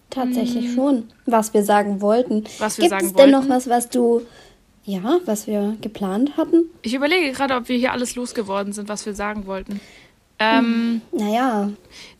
[0.10, 0.76] Tatsächlich hm.
[0.76, 1.04] schon.
[1.26, 2.44] Was wir sagen wollten.
[2.60, 4.22] Was wir Gibt sagen es denn noch was, was du,
[4.86, 6.66] ja, was wir geplant hatten?
[6.82, 9.80] Ich überlege gerade, ob wir hier alles losgeworden sind, was wir sagen wollten.
[10.40, 11.20] Ähm, hm.
[11.20, 11.70] naja.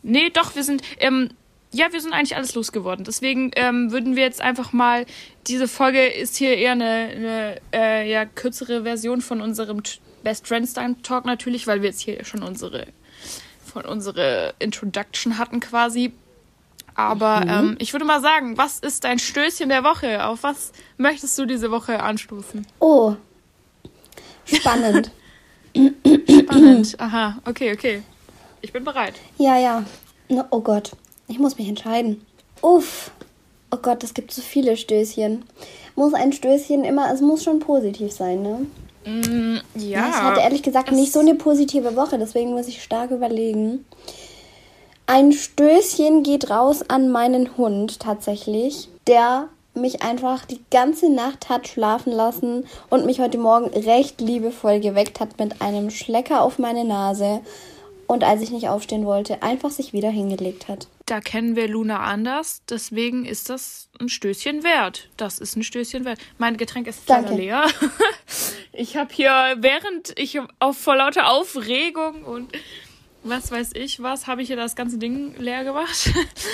[0.02, 0.82] Nee, doch, wir sind.
[0.98, 1.30] Ähm,
[1.72, 3.04] ja, wir sind eigentlich alles losgeworden.
[3.04, 5.06] Deswegen ähm, würden wir jetzt einfach mal,
[5.48, 9.82] diese Folge ist hier eher eine, eine äh, ja, kürzere Version von unserem
[10.22, 12.86] Best Friends Time Talk natürlich, weil wir jetzt hier schon unsere,
[13.64, 16.12] von unsere Introduction hatten quasi.
[16.94, 17.50] Aber mhm.
[17.50, 20.26] ähm, ich würde mal sagen, was ist dein Stößchen der Woche?
[20.26, 22.66] Auf was möchtest du diese Woche anstoßen?
[22.78, 23.16] Oh,
[24.44, 25.10] spannend.
[25.74, 28.02] spannend, aha, okay, okay.
[28.60, 29.14] Ich bin bereit.
[29.38, 29.84] Ja, ja.
[30.50, 30.92] Oh Gott.
[31.26, 32.24] Ich muss mich entscheiden.
[32.62, 33.10] Uff.
[33.70, 35.44] Oh Gott, es gibt so viele Stößchen.
[35.96, 38.66] Muss ein Stößchen immer, es muss schon positiv sein, ne?
[39.04, 39.98] Mm, ja.
[39.98, 40.08] ja.
[40.08, 43.84] Ich hatte ehrlich gesagt nicht so eine positive Woche, deswegen muss ich stark überlegen.
[45.06, 51.68] Ein Stößchen geht raus an meinen Hund tatsächlich, der mich einfach die ganze Nacht hat
[51.68, 56.84] schlafen lassen und mich heute Morgen recht liebevoll geweckt hat mit einem Schlecker auf meine
[56.84, 57.42] Nase
[58.06, 60.86] und als ich nicht aufstehen wollte, einfach sich wieder hingelegt hat.
[61.06, 65.08] Da kennen wir Luna anders, deswegen ist das ein Stößchen wert.
[65.18, 66.18] Das ist ein Stößchen wert.
[66.38, 67.66] Mein Getränk ist leider leer.
[68.76, 72.50] Ich habe hier, während ich auf, vor lauter Aufregung und
[73.24, 76.10] was weiß ich was, habe ich hier das ganze Ding leer gemacht.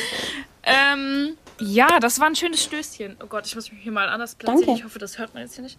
[0.62, 3.16] ähm, ja, das war ein schönes Stößchen.
[3.22, 4.66] Oh Gott, ich muss mich hier mal anders platzieren.
[4.66, 4.80] Danke.
[4.80, 5.78] Ich hoffe, das hört man jetzt hier nicht.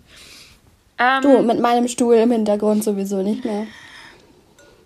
[0.99, 3.65] Ähm, du, mit meinem Stuhl im Hintergrund sowieso nicht mehr.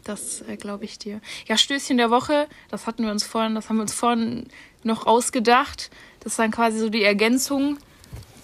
[0.05, 1.19] Das äh, glaube ich dir.
[1.47, 4.47] Ja, Stößchen der Woche, das hatten wir uns vorhin, das haben wir uns vorhin
[4.83, 5.89] noch ausgedacht.
[6.21, 7.77] Das ist dann quasi so die Ergänzung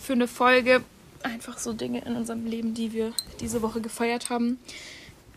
[0.01, 0.83] für eine Folge.
[1.23, 4.59] Einfach so Dinge in unserem Leben, die wir diese Woche gefeiert haben.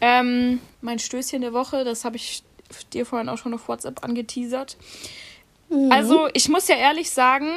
[0.06, 2.42] Ähm, mein Stößchen der Woche, das habe ich
[2.92, 4.76] dir vorhin auch schon auf WhatsApp angeteasert.
[5.70, 5.90] Mhm.
[5.90, 7.48] Also, ich muss ja ehrlich sagen,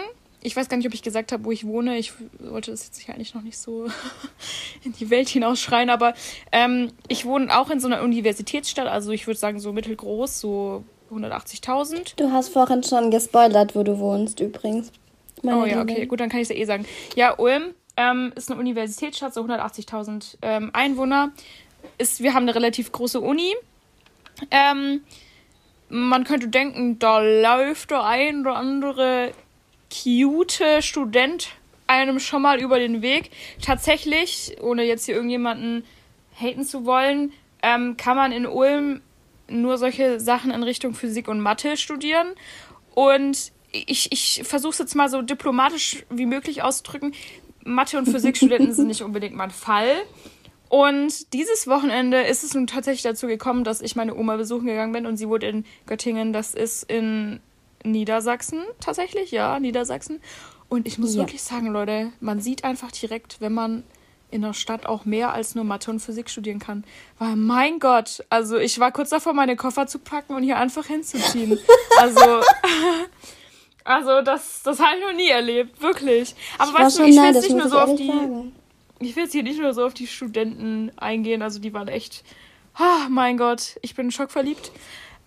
[0.41, 1.97] ich weiß gar nicht, ob ich gesagt habe, wo ich wohne.
[1.97, 3.87] Ich wollte das jetzt eigentlich noch nicht so
[4.85, 6.13] in die Welt hinausschreien, aber
[6.53, 10.85] ähm, ich wohne auch in so einer Universitätsstadt, also ich würde sagen so mittelgroß, so
[11.11, 12.13] 180.000.
[12.15, 14.93] Du hast vorhin schon gespoilert, wo du wohnst übrigens.
[15.43, 16.85] oh ja, okay, gut, dann kann ich es ja eh sagen.
[17.17, 21.33] Ja, Ulm ähm, ist eine Universitätsstadt, so 180.000 ähm, Einwohner.
[21.97, 23.55] Ist, wir haben eine relativ große Uni.
[24.51, 25.01] Ähm,
[25.89, 29.31] man könnte denken, da läuft der ein oder andere
[29.91, 31.49] cute Student
[31.87, 33.31] einem schon mal über den Weg.
[33.61, 35.85] Tatsächlich, ohne jetzt hier irgendjemanden
[36.39, 37.31] haten zu wollen,
[37.63, 39.01] ähm, kann man in Ulm
[39.47, 42.27] nur solche Sachen in Richtung Physik und Mathe studieren.
[42.93, 47.13] Und ich, ich versuche es jetzt mal so diplomatisch wie möglich auszudrücken.
[47.63, 50.03] Mathe- und Physikstudenten sind nicht unbedingt mein Fall.
[50.69, 54.91] Und dieses Wochenende ist es nun tatsächlich dazu gekommen, dass ich meine Oma besuchen gegangen
[54.91, 56.33] bin und sie wohnt in Göttingen.
[56.33, 57.39] Das ist in
[57.83, 60.21] Niedersachsen tatsächlich, ja, Niedersachsen.
[60.69, 61.21] Und ich muss ja.
[61.21, 63.83] wirklich sagen, Leute, man sieht einfach direkt, wenn man
[64.29, 66.83] in der Stadt auch mehr als nur Mathe und Physik studieren kann.
[67.17, 70.85] Weil, mein Gott, also ich war kurz davor, meine Koffer zu packen und hier einfach
[70.85, 71.57] hinzuziehen.
[71.99, 72.21] Also,
[73.83, 76.35] also das, das habe ich noch nie erlebt, wirklich.
[76.59, 78.05] Aber ich weißt du, ich will jetzt nicht nur so auf die.
[78.05, 78.53] Sagen
[78.99, 82.23] ich will jetzt hier nicht nur so auf die Studenten eingehen, also die waren echt,
[82.79, 84.71] oh mein Gott, ich bin schockverliebt.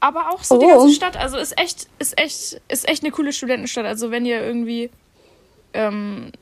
[0.00, 0.58] Aber auch so oh.
[0.58, 3.84] die ganze Stadt, also ist echt, ist echt, ist echt eine coole Studentenstadt.
[3.84, 4.90] Also wenn ihr irgendwie
[5.74, 6.32] ähm,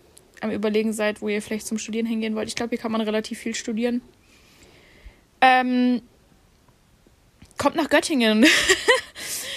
[0.41, 3.01] am überlegen seid, wo ihr vielleicht zum Studieren hingehen wollt, ich glaube, hier kann man
[3.01, 4.01] relativ viel studieren.
[5.41, 6.03] Ähm,
[7.59, 8.47] kommt nach Göttingen.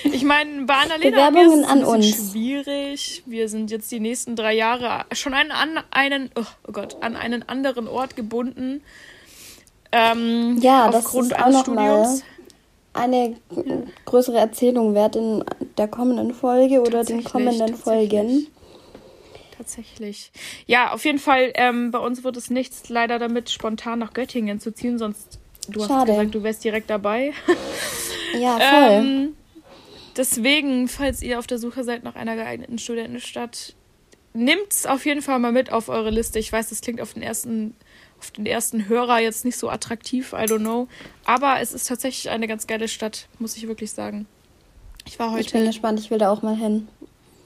[0.03, 2.31] Ich meine, bei Annalena Bewerbungen an uns.
[2.31, 3.23] schwierig.
[3.25, 7.15] Wir sind jetzt die nächsten drei Jahre schon an, an einen, oh, oh Gott, an
[7.15, 8.81] einen anderen Ort gebunden.
[9.91, 12.21] Ähm, ja, das ist auch noch mal
[12.93, 13.35] eine
[14.05, 15.43] größere Erzählung wert in
[15.77, 18.47] der kommenden Folge oder den kommenden Folgen.
[19.57, 20.31] Tatsächlich.
[20.65, 24.59] Ja, auf jeden Fall, ähm, bei uns wird es nichts leider damit, spontan nach Göttingen
[24.59, 25.93] zu ziehen, sonst du Schade.
[25.93, 27.33] hast gesagt, du wärst direkt dabei.
[28.39, 28.91] Ja, voll.
[28.91, 29.35] ähm,
[30.17, 33.75] Deswegen, falls ihr auf der Suche seid nach einer geeigneten Studentenstadt,
[34.33, 36.39] nimmt es auf jeden Fall mal mit auf eure Liste.
[36.39, 37.75] Ich weiß, das klingt auf den ersten
[38.21, 40.87] auf den ersten Hörer jetzt nicht so attraktiv, I don't know.
[41.25, 44.27] Aber es ist tatsächlich eine ganz geile Stadt, muss ich wirklich sagen.
[45.05, 45.41] Ich war heute.
[45.41, 46.87] Ich bin gespannt, ich will da auch mal hin.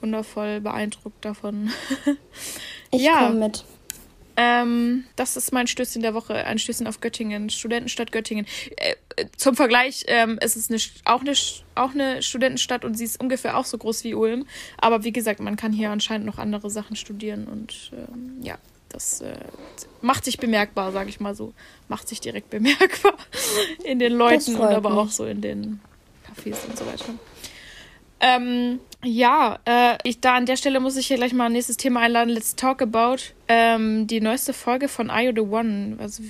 [0.02, 1.70] Wundervoll beeindruckt davon.
[2.90, 3.26] ich ja.
[3.26, 3.64] komme mit.
[4.36, 8.46] Ähm, das ist mein Stößchen der Woche, ein Stößchen auf Göttingen, Studentenstadt Göttingen.
[8.76, 8.96] Äh,
[9.36, 11.32] zum Vergleich, ähm, es ist eine, auch, eine,
[11.74, 14.46] auch eine Studentenstadt und sie ist ungefähr auch so groß wie Ulm.
[14.78, 19.20] Aber wie gesagt, man kann hier anscheinend noch andere Sachen studieren und ähm, ja, das
[19.20, 19.36] äh,
[20.00, 21.52] macht sich bemerkbar, sage ich mal so.
[21.88, 23.14] Macht sich direkt bemerkbar
[23.84, 24.98] in den Leuten und aber mich.
[24.98, 25.80] auch so in den
[26.26, 27.04] Cafés und so weiter.
[28.20, 31.76] Ähm, ja, äh, ich, da an der Stelle muss ich hier gleich mal ein nächstes
[31.76, 32.30] Thema einladen.
[32.30, 33.16] Let's talk about
[33.48, 35.96] ähm, die neueste Folge von Are You the One.
[36.00, 36.22] Also,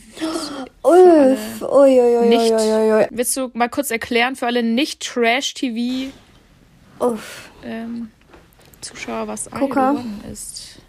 [0.82, 6.12] Ulf, ui, ui, ui, nicht, Willst du mal kurz erklären für alle nicht-Trash-TV
[7.64, 8.10] ähm,
[8.80, 9.92] Zuschauer, was Are Gucker.
[9.92, 10.80] You the One ist?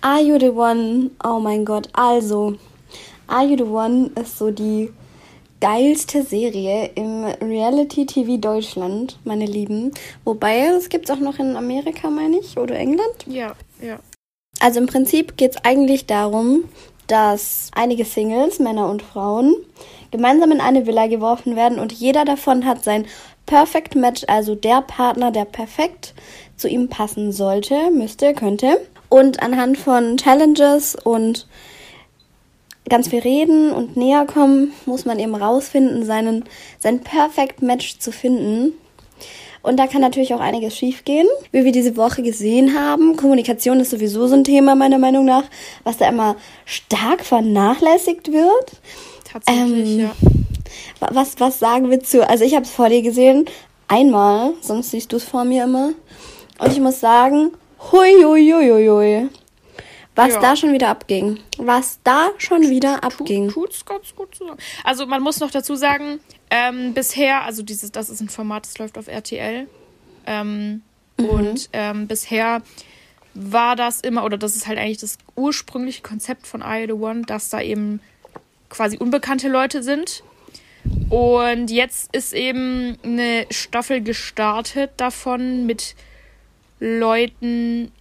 [0.00, 1.10] Are You the One?
[1.24, 1.88] Oh mein Gott.
[1.92, 2.56] Also,
[3.26, 4.92] Are You the One ist so die
[5.60, 9.92] geilste Serie im Reality TV Deutschland, meine Lieben.
[10.24, 13.26] Wobei, es gibt es auch noch in Amerika, meine ich, oder England.
[13.26, 13.98] Ja, ja.
[14.60, 16.64] Also im Prinzip geht es eigentlich darum,
[17.06, 19.54] dass einige Singles, Männer und Frauen,
[20.10, 23.06] gemeinsam in eine Villa geworfen werden und jeder davon hat sein
[23.46, 26.14] Perfect Match, also der Partner, der perfekt
[26.56, 28.78] zu ihm passen sollte, müsste, könnte.
[29.08, 31.46] Und anhand von Challenges und
[32.88, 36.44] ganz viel reden und näher kommen, muss man eben rausfinden, seinen,
[36.78, 38.72] sein Perfect Match zu finden.
[39.62, 43.16] Und da kann natürlich auch einiges schiefgehen, wie wir diese Woche gesehen haben.
[43.16, 45.44] Kommunikation ist sowieso so ein Thema, meiner Meinung nach,
[45.84, 48.72] was da immer stark vernachlässigt wird.
[49.30, 50.12] Tatsächlich, ähm, ja.
[51.00, 52.28] Was, was sagen wir zu?
[52.28, 53.46] Also ich habe es vor dir gesehen,
[53.88, 55.90] einmal, sonst siehst du es vor mir immer.
[56.58, 57.52] Und ich muss sagen,
[57.92, 59.28] hui, hui, hui, hui, hui.
[60.18, 60.40] Was ja.
[60.40, 61.38] da schon wieder abging.
[61.58, 63.50] Was da schon wieder abging.
[63.50, 64.56] Tut's ganz gut so.
[64.82, 66.18] Also man muss noch dazu sagen,
[66.50, 69.68] ähm, bisher, also dieses, das ist ein Format, das läuft auf RTL.
[70.26, 70.82] Ähm,
[71.18, 71.24] mhm.
[71.24, 72.62] Und ähm, bisher
[73.34, 77.22] war das immer, oder das ist halt eigentlich das ursprüngliche Konzept von I The One,
[77.22, 78.00] dass da eben
[78.70, 80.24] quasi unbekannte Leute sind.
[81.10, 85.94] Und jetzt ist eben eine Staffel gestartet davon mit
[86.80, 87.92] Leuten,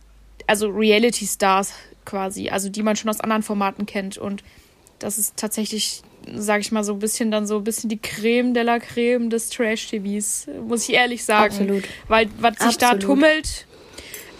[0.47, 1.73] also Reality Stars
[2.07, 4.17] quasi, also die man schon aus anderen Formaten kennt.
[4.17, 4.43] Und
[4.97, 6.01] das ist tatsächlich,
[6.33, 9.29] sage ich mal, so ein bisschen dann so ein bisschen die Creme de la Creme
[9.29, 11.53] des Trash-TVs, muss ich ehrlich sagen.
[11.53, 11.83] Absolut.
[12.07, 13.67] Weil was sich da tummelt.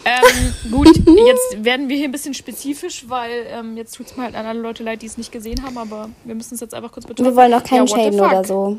[0.05, 4.23] Ähm, gut, jetzt werden wir hier ein bisschen spezifisch, weil ähm, jetzt tut es mir
[4.23, 6.73] halt an alle Leute leid, die es nicht gesehen haben, aber wir müssen es jetzt
[6.73, 7.29] einfach kurz betonen.
[7.29, 8.77] Wir wollen auch keinen ja, Shaden oder so.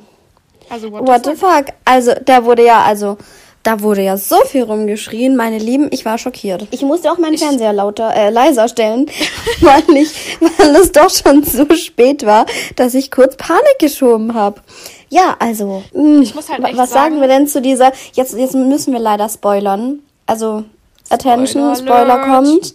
[0.70, 1.66] Also, what, what the, fuck?
[1.66, 1.66] fuck?
[1.85, 3.18] Also, der wurde ja, also
[3.62, 6.66] da wurde ja so viel rumgeschrien, meine Lieben, ich war schockiert.
[6.71, 9.07] Ich musste auch meinen Fernseher lauter, äh, leiser stellen,
[9.61, 14.61] weil ich, weil es doch schon so spät war, dass ich kurz Panik geschoben habe.
[15.11, 18.55] Ja, also, mh, Ich muss halt was sagen- sagen wir denn zu dieser, jetzt, jetzt
[18.55, 20.01] müssen wir leider spoilern.
[20.27, 20.64] Also,
[21.11, 22.75] Attention, Spoiler Spoiler kommt.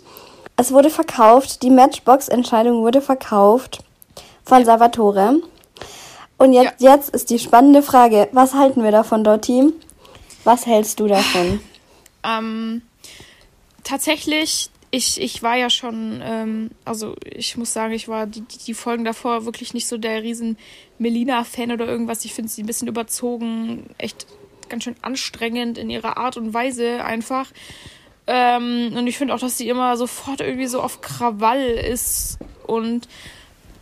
[0.57, 3.79] Es wurde verkauft, die Matchbox-Entscheidung wurde verkauft
[4.45, 5.37] von Salvatore.
[6.37, 9.71] Und jetzt, jetzt ist die spannende Frage, was halten wir davon, Dotti?
[10.43, 11.59] Was hältst du davon?
[12.23, 12.81] Ähm,
[13.83, 18.73] tatsächlich, ich, ich war ja schon, ähm, also ich muss sagen, ich war die, die,
[18.73, 20.57] Folgen davor wirklich nicht so der riesen
[20.99, 22.25] Melina-Fan oder irgendwas.
[22.25, 24.27] Ich finde sie ein bisschen überzogen, echt
[24.69, 27.51] ganz schön anstrengend in ihrer Art und Weise einfach.
[28.27, 32.37] Ähm, und ich finde auch, dass sie immer sofort irgendwie so auf Krawall ist.
[32.65, 33.07] Und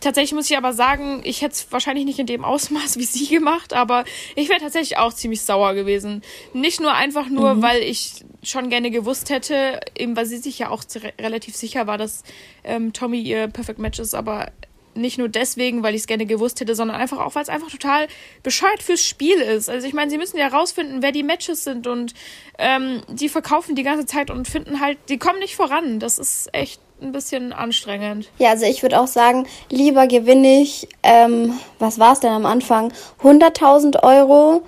[0.02, 3.28] tatsächlich muss ich aber sagen, ich hätte es wahrscheinlich nicht in dem Ausmaß wie sie
[3.28, 4.04] gemacht, aber
[4.36, 6.22] ich wäre tatsächlich auch ziemlich sauer gewesen.
[6.54, 10.70] Nicht nur einfach nur, weil ich schon gerne gewusst hätte, eben weil sie sich ja
[10.70, 12.24] auch re relativ sicher war, dass
[12.64, 14.52] ähm, Tommy ihr Perfect Match ist, aber
[14.96, 17.70] nicht nur deswegen, weil ich es gerne gewusst hätte, sondern einfach auch, weil es einfach
[17.70, 18.08] total
[18.44, 19.70] bescheuert fürs Spiel ist.
[19.70, 22.14] Also ich meine, sie müssen ja rausfinden, wer die Matches sind und
[22.58, 26.00] ähm, die verkaufen die ganze Zeit und finden halt, die kommen nicht voran.
[26.00, 28.30] Das ist echt ein bisschen anstrengend.
[28.38, 32.46] Ja, also ich würde auch sagen, lieber gewinne ich, ähm, was war es denn am
[32.46, 32.94] Anfang?
[33.24, 34.62] 100.000 Euro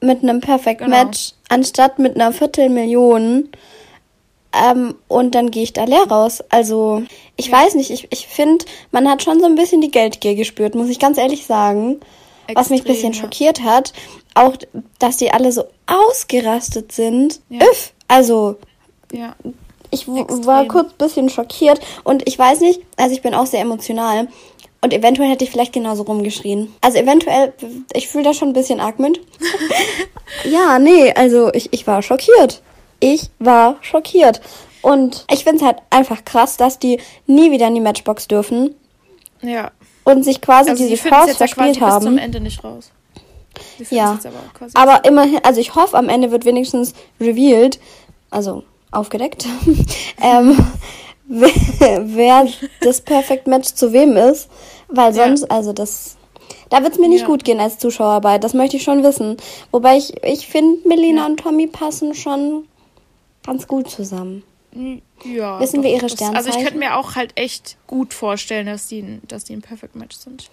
[0.00, 0.90] mit einem Perfect Genau.
[1.04, 3.48] Match, anstatt mit einer Viertelmillion.
[4.52, 6.42] Ähm, und dann gehe ich da leer raus.
[6.50, 7.02] Also,
[7.36, 10.74] ich weiß nicht, ich, ich finde, man hat schon so ein bisschen die Geldgier gespürt,
[10.76, 11.98] muss ich ganz ehrlich sagen.
[12.54, 13.20] was mich ein Extrem, bisschen ja.
[13.20, 13.92] schockiert hat,
[14.34, 14.54] auch,
[15.00, 17.40] dass die alle so ausgerastet sind.
[17.48, 17.62] Ja.
[17.64, 18.56] Üff, also,
[19.12, 19.34] Ja.
[19.94, 20.46] Ich Extrem.
[20.46, 24.28] war kurz ein bisschen schockiert und ich weiß nicht, also ich bin auch sehr emotional
[24.80, 26.72] und eventuell hätte ich vielleicht genauso rumgeschrien.
[26.82, 27.54] Also eventuell,
[27.94, 29.18] ich fühle da schon ein bisschen arg mit.
[30.44, 32.62] ja, nee, also ich, ich war schockiert.
[33.00, 34.40] Ich war schockiert.
[34.82, 38.74] Und ich finde es halt einfach krass, dass die nie wieder in die Matchbox dürfen
[39.40, 39.70] Ja.
[40.04, 42.18] und sich quasi Also diese Chance jetzt ja quasi verspielt bis zum haben.
[42.18, 42.90] Ende nicht raus.
[43.88, 44.18] Ja.
[44.74, 47.78] aber Aber immerhin, also ich hoffe, am Ende wird wenigstens revealed,
[48.30, 49.46] also aufgedeckt,
[50.22, 50.56] ähm,
[51.26, 51.50] wer,
[52.04, 52.46] wer
[52.80, 54.48] das Perfect Match zu wem ist.
[54.88, 55.24] Weil Ja.
[55.26, 56.16] sonst, also das,
[56.70, 57.26] da wird's mir nicht Ja.
[57.26, 58.38] gut gehen als Zuschauerbei.
[58.38, 59.36] Das möchte ich schon wissen.
[59.70, 61.26] Wobei ich, ich finde, Melina Ja.
[61.26, 62.66] und Tommy passen schon
[63.44, 64.42] ganz gut zusammen.
[65.24, 65.60] Ja.
[65.60, 66.62] Wissen wir ihre das- Also ich Sternzeichen?
[66.64, 70.16] könnte mir auch halt echt gut vorstellen, dass die, ein- dass die ein Perfect Match
[70.16, 70.50] sind.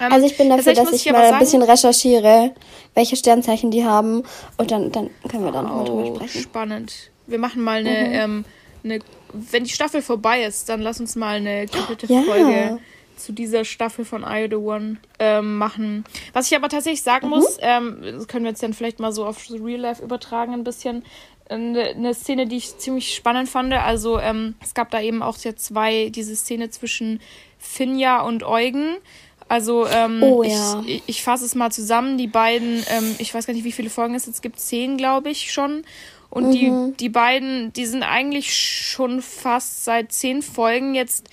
[0.00, 2.52] Ähm, Also ich bin dafür, dass ich aber mal ein sagen- bisschen recherchiere,
[2.94, 4.22] welche Sternzeichen die haben.
[4.56, 6.40] Und dann, dann können wir dann nochmal drüber Oh, sprechen.
[6.42, 6.92] Spannend.
[7.26, 8.44] Wir machen mal eine, ähm,
[8.84, 9.00] eine,
[9.32, 12.22] wenn die Staffel vorbei ist, dann lass uns mal eine komplette Ja.
[12.22, 12.78] Folge
[13.16, 16.04] zu dieser Staffel von I The One ähm, machen.
[16.34, 17.04] Was ich aber tatsächlich Mhm.
[17.04, 20.52] sagen muss, ähm, das können wir jetzt dann vielleicht mal so auf Real Life übertragen
[20.52, 21.02] ein bisschen.
[21.48, 23.72] Eine, eine Szene, die ich ziemlich spannend fand.
[23.72, 27.20] Also ähm, es gab da eben auch zwei, diese Szene zwischen
[27.58, 28.96] Finja und Eugen.
[29.48, 30.82] Also ähm, Oh, ja.
[30.86, 32.18] ich, ich fasse es mal zusammen.
[32.18, 35.30] Die beiden, ähm, ich weiß gar nicht, wie viele Folgen es jetzt gibt, zehn, glaube
[35.30, 35.84] ich, schon.
[36.30, 41.28] Und die, die beiden, die sind eigentlich schon fast seit zehn Folgen jetzt,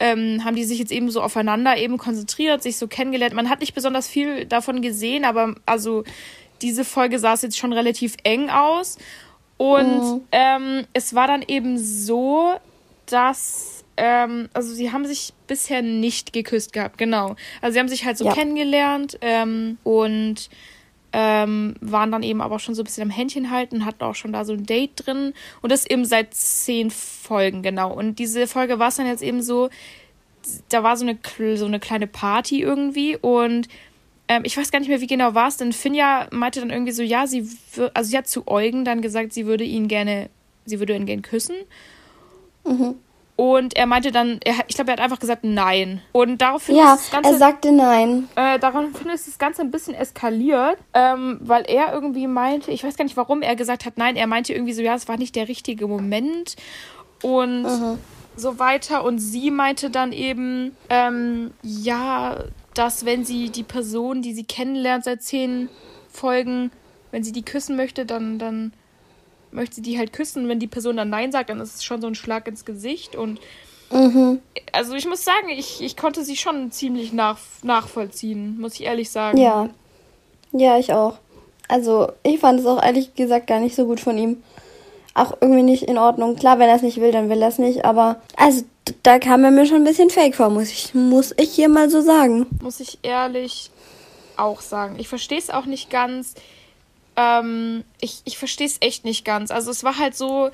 [0.00, 3.34] ähm, haben die sich jetzt eben so aufeinander eben konzentriert, sich so kennengelernt.
[3.34, 6.04] Man hat nicht besonders viel davon gesehen, aber also
[6.62, 8.98] diese Folge sah es jetzt schon relativ eng aus.
[9.56, 12.54] Und ähm, es war dann eben so,
[13.06, 17.34] dass, ähm, also sie haben sich bisher nicht geküsst gehabt, genau.
[17.60, 18.34] Also sie haben sich halt so Ja.
[18.34, 20.48] kennengelernt ähm, und
[21.12, 24.14] ähm, waren dann eben aber auch schon so ein bisschen am Händchen halten, hatten auch
[24.14, 27.92] schon da so ein Date drin und das eben seit zehn Folgen, genau.
[27.92, 29.70] Und diese Folge war es dann jetzt eben so,
[30.68, 31.18] da war so eine,
[31.56, 33.68] so eine kleine Party irgendwie und
[34.28, 36.92] ähm, ich weiß gar nicht mehr, wie genau war es, denn Finja meinte dann irgendwie
[36.92, 37.48] so, ja, sie,
[37.94, 40.28] also sie hat zu Eugen dann gesagt, sie würde ihn gerne,
[40.66, 41.56] sie würde ihn gerne küssen.
[43.40, 46.02] Und er meinte dann, er, ich glaube, er hat einfach gesagt nein.
[46.10, 48.28] Und daraufhin Ja, ist das Ganze er sagte nein.
[48.34, 52.96] äh, daraufhin ist das Ganze ein bisschen eskaliert, ähm, weil er irgendwie meinte, ich weiß
[52.96, 55.36] gar nicht, warum er gesagt hat, nein, er meinte irgendwie so, ja, es war nicht
[55.36, 56.56] der richtige Moment
[57.22, 57.64] und
[58.34, 59.04] so weiter.
[59.04, 62.42] Und sie meinte dann eben, ähm, ja,
[62.74, 65.68] dass wenn sie die Person, die sie kennenlernt seit zehn
[66.10, 66.72] Folgen,
[67.12, 68.72] wenn sie die küssen möchte, dann, dann
[69.50, 70.48] möchte die halt küssen.
[70.48, 73.16] Wenn die Person dann Nein sagt, dann ist es schon so ein Schlag ins Gesicht
[73.16, 73.40] und
[73.90, 74.40] Mhm.
[74.72, 79.10] also ich muss sagen, ich, ich konnte sie schon ziemlich nach, nachvollziehen, muss ich ehrlich
[79.10, 79.38] sagen.
[79.38, 79.70] Ja.
[80.52, 81.18] Ja, ich auch.
[81.68, 84.42] Also, ich fand es auch ehrlich gesagt gar nicht so gut von ihm.
[85.14, 86.36] Auch irgendwie nicht in Ordnung.
[86.36, 87.84] Klar, wenn er es nicht will, dann will er es nicht.
[87.84, 88.62] Aber, also,
[89.02, 91.90] da kam er mir schon ein bisschen fake vor, muss ich, muss ich hier mal
[91.90, 92.46] so sagen.
[92.62, 93.70] Muss ich ehrlich
[94.36, 94.96] auch sagen.
[94.98, 96.34] Ich verstehe es auch nicht ganz.
[97.18, 99.50] Ähm, ich, ich verstehe es echt nicht ganz.
[99.50, 100.50] Also es war halt so,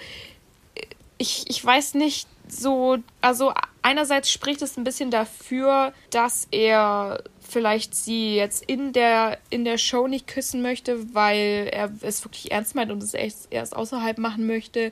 [1.19, 3.53] ich, ich weiß nicht so, also
[3.83, 9.77] einerseits spricht es ein bisschen dafür, dass er vielleicht sie jetzt in der, in der
[9.77, 14.17] Show nicht küssen möchte, weil er es wirklich ernst meint und es erst, erst außerhalb
[14.17, 14.91] machen möchte.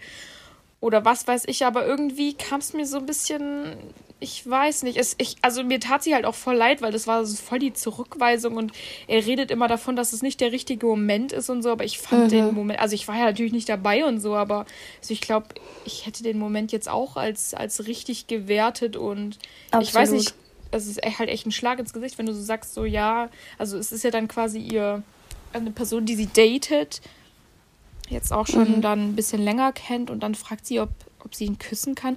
[0.82, 3.76] Oder was weiß ich, aber irgendwie kam es mir so ein bisschen
[4.22, 4.96] ich weiß nicht.
[4.96, 7.58] Es, ich, also mir tat sie halt auch voll leid, weil das war so voll
[7.58, 8.72] die Zurückweisung und
[9.08, 11.98] er redet immer davon, dass es nicht der richtige Moment ist und so, aber ich
[11.98, 12.28] fand mhm.
[12.28, 14.64] den Moment, also ich war ja natürlich nicht dabei und so, aber
[15.00, 15.48] also ich glaube,
[15.84, 19.38] ich hätte den Moment jetzt auch als, als richtig gewertet und
[19.72, 19.88] Absolut.
[19.88, 20.34] ich weiß nicht,
[20.70, 23.28] es ist halt echt ein Schlag ins Gesicht, wenn du so sagst, so ja,
[23.58, 25.02] also es ist ja dann quasi ihr,
[25.52, 27.00] eine Person, die sie datet,
[28.12, 28.82] jetzt auch schon mhm.
[28.82, 30.90] dann ein bisschen länger kennt und dann fragt sie, ob,
[31.24, 32.16] ob sie ihn küssen kann.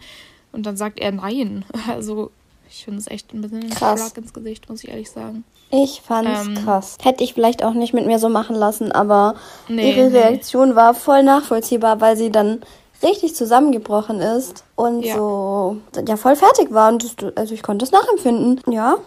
[0.51, 1.65] Und dann sagt er nein.
[1.87, 2.31] Also
[2.69, 4.01] ich finde es echt ein bisschen krass.
[4.01, 5.43] ein Schlag ins Gesicht, muss ich ehrlich sagen.
[5.71, 6.97] Ich fand's ähm, krass.
[7.01, 9.35] Hätte ich vielleicht auch nicht mit mir so machen lassen, aber
[9.67, 10.17] nee, ihre nee.
[10.17, 12.61] Reaktion war voll nachvollziehbar, weil sie dann
[13.03, 15.15] richtig zusammengebrochen ist und ja.
[15.15, 15.77] so
[16.07, 18.61] ja voll fertig war und das, also ich konnte es nachempfinden.
[18.71, 18.97] Ja.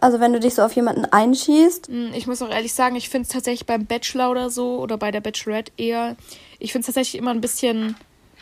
[0.00, 1.88] Also wenn du dich so auf jemanden einschießt.
[1.88, 4.96] Hm, ich muss auch ehrlich sagen, ich finde es tatsächlich beim Bachelor oder so oder
[4.96, 6.16] bei der Bachelorette eher,
[6.58, 7.96] ich finde es tatsächlich immer ein bisschen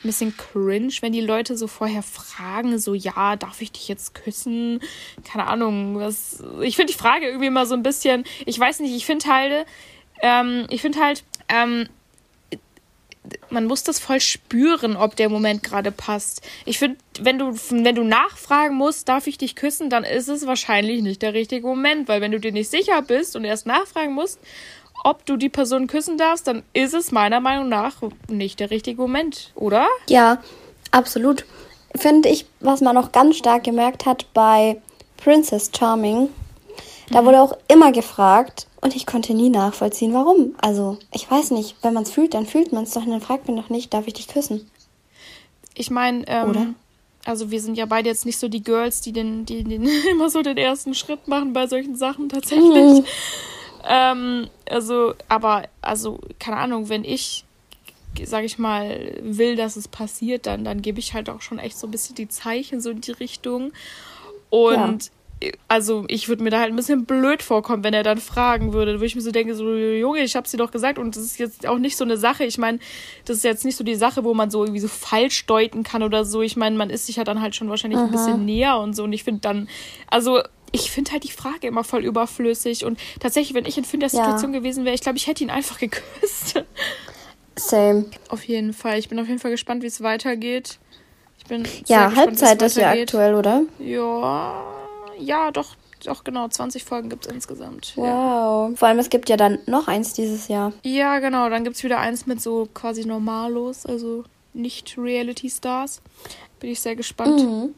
[0.05, 4.15] ein bisschen cringe, wenn die Leute so vorher fragen, so, ja, darf ich dich jetzt
[4.15, 4.81] küssen?
[5.25, 6.45] Keine Ahnung, was.
[6.61, 9.67] Ich finde die Frage irgendwie immer so ein bisschen, ich weiß nicht, ich finde halt,
[10.21, 11.89] ähm, ich finde halt, ähm,
[13.51, 16.43] man muss das voll spüren, ob der Moment gerade passt.
[16.65, 20.47] Ich finde, wenn du, wenn du nachfragen musst, darf ich dich küssen, dann ist es
[20.47, 24.15] wahrscheinlich nicht der richtige Moment, weil wenn du dir nicht sicher bist und erst nachfragen
[24.15, 24.39] musst,
[25.05, 27.97] ob du die Person küssen darfst, dann ist es meiner Meinung nach
[28.29, 29.87] nicht der richtige Moment, oder?
[30.09, 30.43] Ja,
[30.91, 31.45] absolut.
[31.95, 34.81] Finde ich, was man auch ganz stark gemerkt hat bei
[35.17, 36.29] Princess Charming,
[37.11, 40.55] da wurde auch immer gefragt und ich konnte nie nachvollziehen, warum.
[40.61, 43.47] Also, ich weiß nicht, wenn man es fühlt, dann fühlt man es doch, dann fragt
[43.49, 44.69] man doch nicht, darf ich dich küssen?
[45.75, 46.67] Ich meine, ähm, Oder?
[47.25, 50.31] also wir sind ja beide jetzt nicht so die Girls, die den, die den immer
[50.31, 53.01] so den ersten Schritt machen bei solchen Sachen tatsächlich.
[53.01, 53.05] Mhm.
[53.89, 57.45] Ähm, also, aber, also, keine Ahnung, wenn ich,
[58.25, 61.79] sag ich mal, will, dass es passiert, dann, dann gebe ich halt auch schon echt
[61.79, 63.73] so ein bisschen die Zeichen so in die Richtung.
[64.51, 65.11] Und.
[65.69, 69.01] Also ich würde mir da halt ein bisschen blöd vorkommen, wenn er dann fragen würde,
[69.01, 71.39] wo ich mir so denke, so, Junge, ich hab's dir doch gesagt und das ist
[71.39, 72.45] jetzt auch nicht so eine Sache.
[72.45, 72.79] Ich meine,
[73.27, 76.03] das ist jetzt nicht so die Sache, wo man so irgendwie so falsch deuten kann
[76.03, 76.41] oder so.
[76.41, 78.07] Ich meine, man ist sich ja dann halt schon wahrscheinlich Aha.
[78.07, 79.05] ein bisschen näher und so.
[79.05, 79.69] Und ich finde dann,
[80.11, 80.41] also
[80.73, 82.87] ich finde halt die Frage immer voll überflüssig.
[82.87, 84.61] Und tatsächlich, wenn ich in Finn der Situation ja.
[84.61, 86.65] gewesen wäre, ich glaube, ich hätte ihn einfach geküsst.
[87.57, 88.07] Same.
[88.31, 88.99] Auf jeden Fall.
[88.99, 90.79] Ich bin auf jeden Fall gespannt, wie es weitergeht.
[91.39, 93.63] Ich bin ja, Halbzeit ist ja aktuell, oder?
[93.79, 94.65] Ja,
[95.19, 96.49] ja, doch, doch, genau.
[96.49, 97.93] 20 Folgen gibt es insgesamt.
[97.97, 98.71] Wow.
[98.71, 98.77] Ja.
[98.77, 100.73] Vor allem, es gibt ja dann noch eins dieses Jahr.
[100.83, 101.49] Ja, genau.
[101.49, 106.03] Dann gibt es wieder eins mit so quasi Normalos, also nicht Reality Stars.
[106.61, 107.43] Bin ich sehr gespannt.
[107.43, 107.75] Mhm.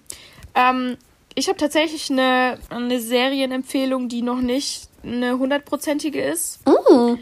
[0.54, 0.96] Ähm,
[1.34, 6.66] ich habe tatsächlich eine, eine Serienempfehlung, die noch nicht eine hundertprozentige ist.
[6.66, 7.18] Mm.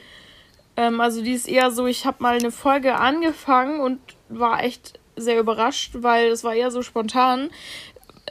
[0.77, 4.99] Ähm, also die ist eher so, ich habe mal eine Folge angefangen und war echt
[5.17, 7.51] sehr überrascht, weil es war eher so spontan.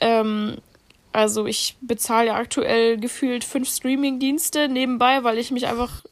[0.01, 0.57] Ähm,
[1.15, 6.03] also ich bezahle ja aktuell gefühlt fünf Streaming-Dienste nebenbei, weil ich mich einfach,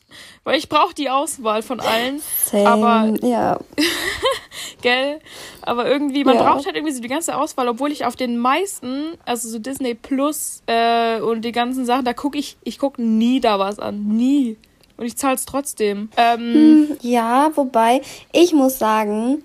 [0.43, 2.21] weil ich brauche die Auswahl von allen.
[2.45, 3.59] Same, aber ja.
[4.81, 5.19] gell?
[5.61, 6.43] Aber irgendwie, man ja.
[6.43, 9.93] braucht halt irgendwie so die ganze Auswahl, obwohl ich auf den meisten, also so Disney
[9.93, 14.07] Plus äh, und die ganzen Sachen, da gucke ich, ich gucke nie da was an.
[14.07, 14.57] Nie.
[14.95, 16.09] Und ich zahle es trotzdem.
[16.15, 18.01] Ähm, hm, ja, wobei,
[18.31, 19.43] ich muss sagen,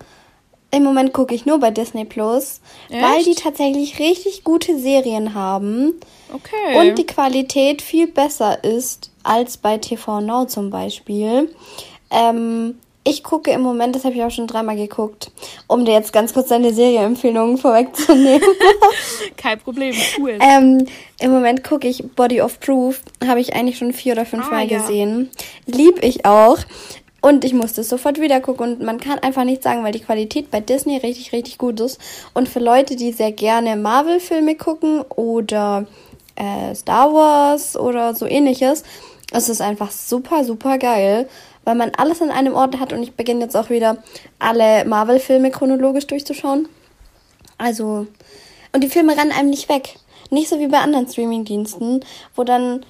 [0.71, 2.61] im Moment gucke ich nur bei Disney Plus,
[2.91, 3.03] Echt?
[3.03, 5.95] weil die tatsächlich richtig gute Serien haben.
[6.33, 6.79] Okay.
[6.79, 11.55] Und die Qualität viel besser ist als bei TV Now zum Beispiel.
[12.11, 15.31] Ähm, ich gucke im Moment, das habe ich auch schon dreimal geguckt,
[15.67, 18.47] um dir jetzt ganz kurz deine Serienempfehlungen vorwegzunehmen.
[19.39, 20.39] Kein Problem, cool.
[20.41, 20.87] Ähm,
[21.19, 24.51] Im Moment gucke ich Body of Proof, habe ich eigentlich schon vier oder fünf ah,
[24.51, 24.79] Mal ja.
[24.79, 25.31] gesehen.
[25.65, 26.59] Lieb ich auch.
[27.21, 30.01] Und ich musste es sofort wieder gucken und man kann einfach nichts sagen, weil die
[30.01, 32.01] Qualität bei Disney richtig, richtig gut ist.
[32.33, 35.87] Und für Leute, die sehr gerne Marvel-Filme gucken oder
[36.37, 38.85] äh, Star Wars oder so ähnliches,
[39.33, 41.29] ist es einfach super, super geil
[41.69, 43.99] weil man alles an einem Ort hat und ich beginne jetzt auch wieder
[44.39, 46.67] alle Marvel-Filme chronologisch durchzuschauen.
[47.59, 48.07] Also,
[48.73, 49.97] und die Filme rennen einem nicht weg.
[50.31, 52.01] Nicht so wie bei anderen Streaming-Diensten,
[52.35, 52.87] wo dann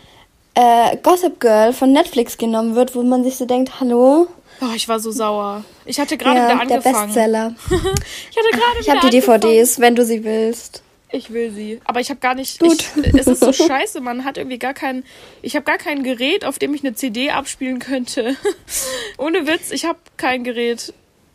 [0.58, 4.26] äh, Gossip Girl von Netflix genommen wird, wo man sich so denkt, hallo?
[4.60, 5.64] Oh, ich war so sauer.
[5.84, 6.82] Ich hatte gerade ja, wieder angefangen.
[6.82, 7.54] Der Bestseller.
[7.70, 10.82] ich hatte gerade Ich habe die DVDs, wenn du sie willst.
[11.10, 11.80] Ich will sie.
[11.84, 12.58] Aber ich habe gar nicht.
[12.58, 12.84] Gut.
[12.96, 15.04] Ich, es ist so scheiße, man hat irgendwie gar kein.
[15.42, 18.36] Ich habe gar kein Gerät, auf dem ich eine CD abspielen könnte.
[19.16, 20.92] Ohne Witz, ich habe kein Gerät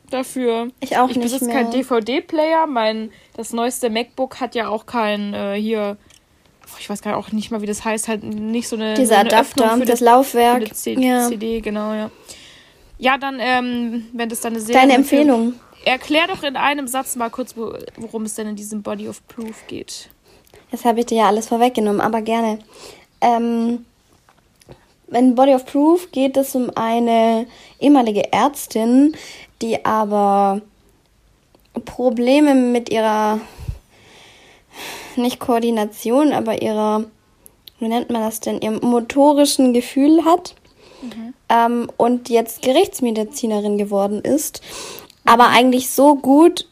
[0.10, 0.68] dafür.
[0.82, 1.56] Ich auch ich nicht besitze mehr.
[1.56, 2.68] keinen DVD-Player.
[2.68, 5.98] Mein das neueste MacBook hat ja auch kein äh, hier.
[6.80, 8.08] Ich weiß gar auch nicht mal, wie das heißt.
[8.08, 8.94] Halt nicht so eine.
[8.94, 10.64] Dieser so eine Öffnung Adapter, für das Laufwerk.
[10.64, 11.28] für die C ja.
[11.28, 12.12] CD, genau, ja.
[12.98, 14.82] Ja, dann, ähm, wenn das deine Serie.
[14.82, 15.54] Deine Empfehlung.
[15.86, 19.26] Erklär doch in einem Satz mal kurz, wo, worum es denn in diesem Body of
[19.28, 20.10] Proof geht.
[20.72, 22.60] Das habe ich dir ja alles vorweggenommen, aber gerne.
[23.20, 23.86] Ähm,
[25.12, 27.46] in Body of Proof geht es um eine
[27.80, 29.16] ehemalige Ärztin,
[29.62, 30.62] die aber
[31.86, 33.40] Probleme mit ihrer,
[35.18, 37.06] nicht Koordination, aber ihrer,
[37.80, 40.56] wie nennt man das denn, ihrem motorischen Gefühl hat
[41.50, 44.62] ähm, und jetzt Gerichtsmedizinerin geworden ist,
[45.26, 46.68] aber eigentlich so gut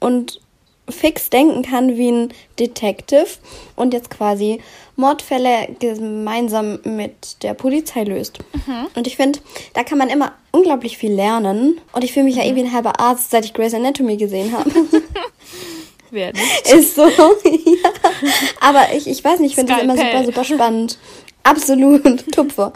[0.00, 0.40] und
[0.88, 3.26] fix denken kann wie ein Detective
[3.74, 4.60] und jetzt quasi
[4.94, 8.38] Mordfälle gemeinsam mit der Polizei löst.
[8.94, 9.40] Und ich finde,
[9.74, 11.80] da kann man immer unglaublich viel lernen.
[11.92, 14.56] Und ich fühle mich ja eh wie ein halber Arzt, seit ich Grey's Anatomy gesehen
[14.56, 14.70] habe.
[16.16, 16.72] Wer nicht?
[16.72, 17.02] Ist so.
[17.08, 17.90] ja.
[18.60, 20.98] Aber ich, ich weiß nicht, ich finde das immer super, super spannend.
[21.42, 22.24] Absolut.
[22.32, 22.72] Tupfer.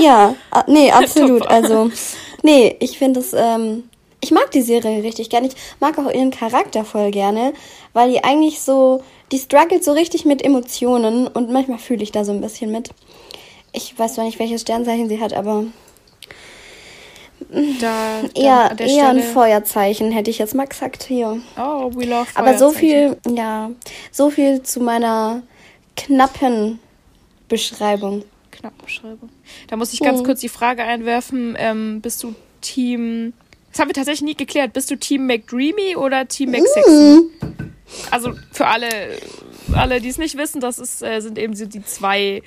[0.00, 0.34] Ja,
[0.66, 1.46] nee, absolut.
[1.46, 1.90] Also,
[2.42, 3.84] nee, ich finde es, ähm,
[4.22, 5.48] ich mag die Serie richtig gerne.
[5.48, 7.52] Ich mag auch ihren Charakter voll gerne,
[7.92, 12.24] weil die eigentlich so, die struggelt so richtig mit Emotionen und manchmal fühle ich da
[12.24, 12.88] so ein bisschen mit.
[13.72, 15.66] Ich weiß zwar nicht, welches Sternzeichen sie hat, aber
[17.80, 21.40] Da, eher, eher ein Feuerzeichen, hätte ich jetzt mal gesagt hier.
[21.58, 23.16] Oh, we love Aber so Feuerzeichen.
[23.24, 23.70] viel, ja,
[24.12, 25.42] so viel zu meiner
[25.96, 26.78] knappen
[27.48, 28.24] Beschreibung.
[28.50, 29.30] Knappe Beschreibung.
[29.68, 30.24] Da muss ich ganz Mhm.
[30.24, 33.32] kurz die Frage einwerfen: ähm, Bist du Team.
[33.72, 34.72] Das haben wir tatsächlich nie geklärt.
[34.72, 36.90] Bist du Team McDreamy oder Team McSexy?
[36.90, 37.72] Mhm.
[38.10, 38.88] Also für alle,
[39.72, 42.42] alle die es nicht wissen, das ist, äh, sind eben so die zwei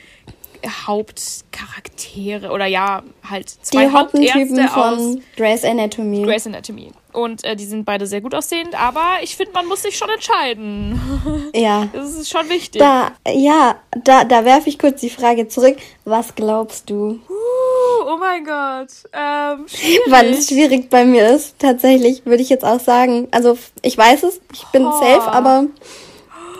[0.86, 6.24] Hauptcharaktere oder ja, halt zwei Die Hauptärzte von Grey's Anatomy.
[6.24, 6.92] Grey's Anatomy.
[7.12, 10.10] Und äh, die sind beide sehr gut aussehend, aber ich finde, man muss sich schon
[10.10, 11.00] entscheiden.
[11.56, 11.88] Ja.
[11.94, 12.80] Das ist schon wichtig.
[12.82, 15.78] Da, ja, da, da werfe ich kurz die Frage zurück.
[16.04, 17.20] Was glaubst du?
[17.30, 18.88] Uh, oh mein Gott.
[19.14, 20.02] Ähm, schwierig.
[20.08, 23.28] Weil es schwierig bei mir ist, tatsächlich, würde ich jetzt auch sagen.
[23.30, 24.92] Also, ich weiß es, ich bin Oh.
[25.00, 25.66] safe, aber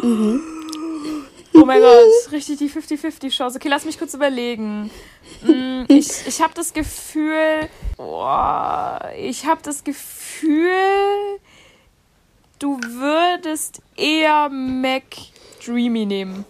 [1.54, 3.58] Oh mein Gott, richtig die 50-50-Chance.
[3.58, 4.90] Okay, lass mich kurz überlegen.
[5.42, 10.72] Mm, Ich, ich habe das Gefühl, boah, ich habe das Gefühl,
[12.60, 16.46] du würdest eher McDreamy nehmen.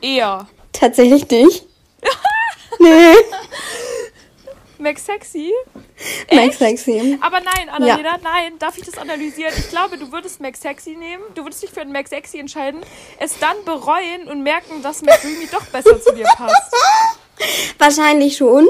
[0.00, 0.48] Eher.
[0.72, 1.66] tatsächlich nicht.
[2.80, 3.14] nee,
[4.84, 5.50] Max Sexy?
[6.30, 7.18] Max Sexy.
[7.22, 9.52] Aber nein, Annalena, nein, darf ich das analysieren?
[9.56, 12.82] Ich glaube, du würdest Max Sexy nehmen, du würdest dich für einen Max Sexy entscheiden,
[13.18, 16.70] es dann bereuen und merken, dass McDreamy doch besser zu dir passt.
[17.78, 18.68] Wahrscheinlich schon.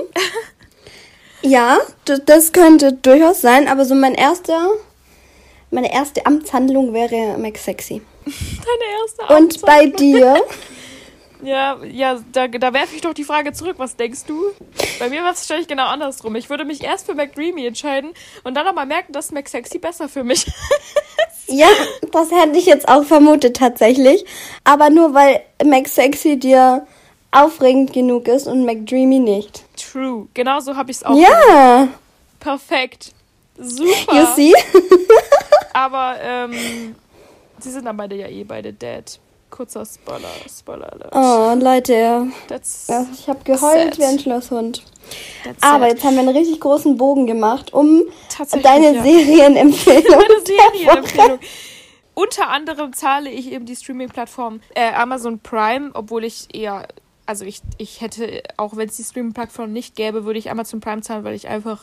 [1.43, 4.71] Ja, das könnte durchaus sein, aber so mein erster,
[5.73, 8.03] meine erste Amtshandlung wäre Max Sexy.
[8.25, 9.97] Deine erste Und bei Amtshandlung.
[9.97, 10.43] dir?
[11.45, 13.75] Ja, ja, da, da werfe ich doch die Frage zurück.
[13.79, 14.43] Was denkst du?
[14.99, 16.35] Bei mir war es wahrscheinlich genau andersrum.
[16.37, 18.13] Ich würde mich erst für McDreamy entscheiden
[18.45, 20.55] und dann aber merken, dass Mac Sexy besser für mich ist.
[21.47, 21.69] Ja,
[22.13, 24.25] das hätte ich jetzt auch vermutet tatsächlich.
[24.65, 26.87] Aber nur weil Max Sexy dir
[27.31, 29.65] aufregend genug ist und McDreamy nicht.
[29.77, 30.29] True.
[30.35, 31.17] Genauso habe ich es auch.
[31.17, 31.89] Ja,
[32.45, 33.13] Perfekt.
[33.59, 34.15] Super.
[34.15, 34.53] you see?
[35.73, 36.95] Aber ähm,
[37.59, 39.19] sie sind dann beide ja eh beide dead.
[39.55, 41.15] Kurzer Spoiler, Spoiler alert.
[41.15, 43.99] Oh, Leute, That's, ich habe geheult Sad.
[43.99, 44.83] wie ein Schlosshund.
[45.45, 45.93] that's Aber sad.
[45.93, 48.03] jetzt haben wir einen richtig großen Bogen gemacht, um
[48.65, 49.03] deine ja.
[49.05, 50.11] Serienempfehlung.
[50.11, 51.39] Meine Serienempfehlung.
[52.15, 56.89] Unter anderem zahle ich eben die Streaming-Plattform äh, Amazon Prime, obwohl ich eher,
[57.25, 61.03] also ich, ich hätte, auch wenn es die Streaming-Plattform nicht gäbe, würde ich Amazon Prime
[61.03, 61.81] zahlen, weil ich einfach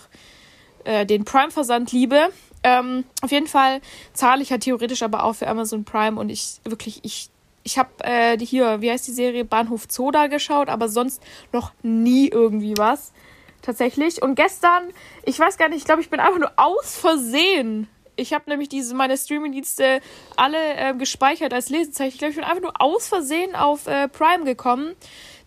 [0.83, 2.33] äh, den Prime-Versand liebe.
[2.63, 3.79] Ähm, auf jeden Fall
[4.11, 7.29] zahle ich ja theoretisch aber auch für Amazon Prime und ich wirklich, ich,
[7.63, 12.27] ich habe äh, hier, wie heißt die Serie, Bahnhof Zoda geschaut, aber sonst noch nie
[12.27, 13.13] irgendwie was.
[13.61, 14.21] Tatsächlich.
[14.23, 14.89] Und gestern,
[15.23, 17.87] ich weiß gar nicht, ich glaube, ich bin einfach nur aus Versehen.
[18.15, 20.01] Ich habe nämlich diese meine Streamingdienste
[20.35, 22.13] alle äh, gespeichert als Lesezeichen.
[22.13, 24.95] Ich glaube, ich bin einfach nur aus Versehen auf äh, Prime gekommen.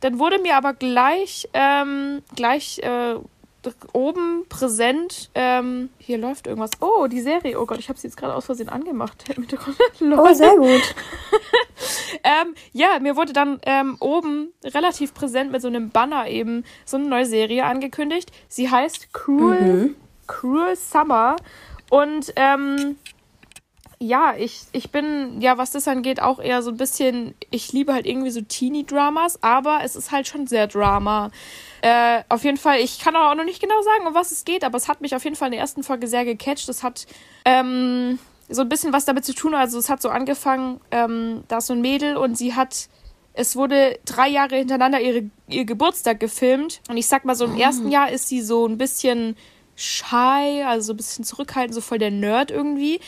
[0.00, 3.16] Dann wurde mir aber gleich ähm, gleich äh,
[3.92, 5.30] oben präsent.
[5.34, 6.70] Ähm, hier läuft irgendwas.
[6.80, 7.60] Oh, die Serie.
[7.60, 9.24] Oh Gott, ich habe sie jetzt gerade aus Versehen angemacht.
[9.36, 9.76] Im Hintergrund.
[10.00, 10.94] Oh, sehr gut.
[12.22, 16.96] Ähm, ja, mir wurde dann ähm, oben relativ präsent mit so einem Banner eben so
[16.96, 18.30] eine neue Serie angekündigt.
[18.48, 19.94] Sie heißt Cruel,
[20.26, 21.36] Cruel Summer.
[21.90, 22.96] Und ähm,
[23.98, 27.92] ja, ich, ich bin, ja, was das angeht, auch eher so ein bisschen, ich liebe
[27.92, 31.30] halt irgendwie so Teenie-Dramas, aber es ist halt schon sehr Drama.
[31.82, 34.64] Äh, auf jeden Fall, ich kann auch noch nicht genau sagen, um was es geht,
[34.64, 36.68] aber es hat mich auf jeden Fall in der ersten Folge sehr gecatcht.
[36.68, 37.06] Es hat
[37.44, 38.18] ähm,
[38.48, 39.54] so ein bisschen was damit zu tun.
[39.54, 42.88] Also es hat so angefangen, ähm, da ist so ein Mädel und sie hat
[43.34, 46.80] es wurde drei Jahre hintereinander ihre, ihr Geburtstag gefilmt.
[46.88, 49.36] Und ich sag mal, so im ersten Jahr ist sie so ein bisschen
[49.74, 53.00] shy, also so ein bisschen zurückhaltend, so voll der Nerd irgendwie.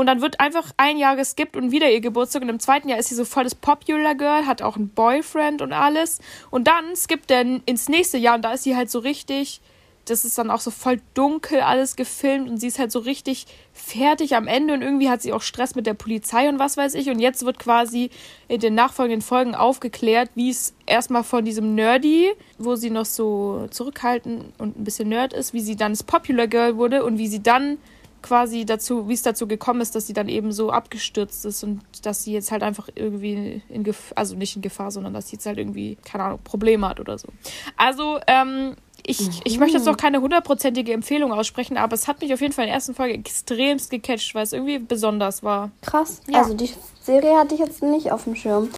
[0.00, 2.40] Und dann wird einfach ein Jahr geskippt und wieder ihr Geburtstag.
[2.40, 5.60] Und im zweiten Jahr ist sie so voll das Popular Girl, hat auch einen Boyfriend
[5.60, 6.20] und alles.
[6.50, 9.60] Und dann skippt er ins nächste Jahr und da ist sie halt so richtig
[10.06, 13.46] das ist dann auch so voll dunkel alles gefilmt und sie ist halt so richtig
[13.72, 16.94] fertig am Ende und irgendwie hat sie auch Stress mit der Polizei und was weiß
[16.94, 17.10] ich.
[17.10, 18.10] Und jetzt wird quasi
[18.48, 23.68] in den nachfolgenden Folgen aufgeklärt, wie es erstmal von diesem Nerdy, wo sie noch so
[23.70, 27.28] zurückhaltend und ein bisschen Nerd ist, wie sie dann das Popular Girl wurde und wie
[27.28, 27.78] sie dann
[28.22, 31.80] quasi dazu, wie es dazu gekommen ist, dass sie dann eben so abgestürzt ist und
[32.02, 35.36] dass sie jetzt halt einfach irgendwie in Gefahr, also nicht in Gefahr, sondern dass sie
[35.36, 37.28] jetzt halt irgendwie, keine Ahnung, Probleme hat oder so.
[37.76, 39.40] Also, ähm, ich, mhm.
[39.44, 42.64] ich möchte jetzt noch keine hundertprozentige Empfehlung aussprechen, aber es hat mich auf jeden Fall
[42.64, 45.70] in der ersten Folge extremst gecatcht, weil es irgendwie besonders war.
[45.82, 46.20] Krass.
[46.28, 46.42] Ja.
[46.42, 46.70] Also die
[47.02, 48.70] Serie hatte ich jetzt nicht auf dem Schirm.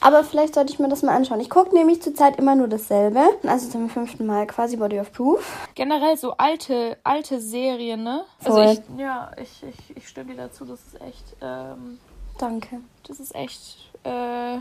[0.00, 1.40] Aber vielleicht sollte ich mir das mal anschauen.
[1.40, 3.20] Ich gucke nämlich zurzeit immer nur dasselbe.
[3.46, 5.68] Also zum fünften Mal quasi Body of Proof.
[5.74, 8.24] Generell so alte, alte Serien, ne?
[8.38, 8.66] Also Voll.
[8.66, 10.64] Also ich, ja, ich, ich, ich stimme dir dazu.
[10.64, 11.36] Das ist echt.
[11.42, 11.98] Ähm,
[12.38, 12.80] Danke.
[13.06, 13.90] Das ist echt.
[14.04, 14.58] Äh,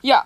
[0.00, 0.24] ja,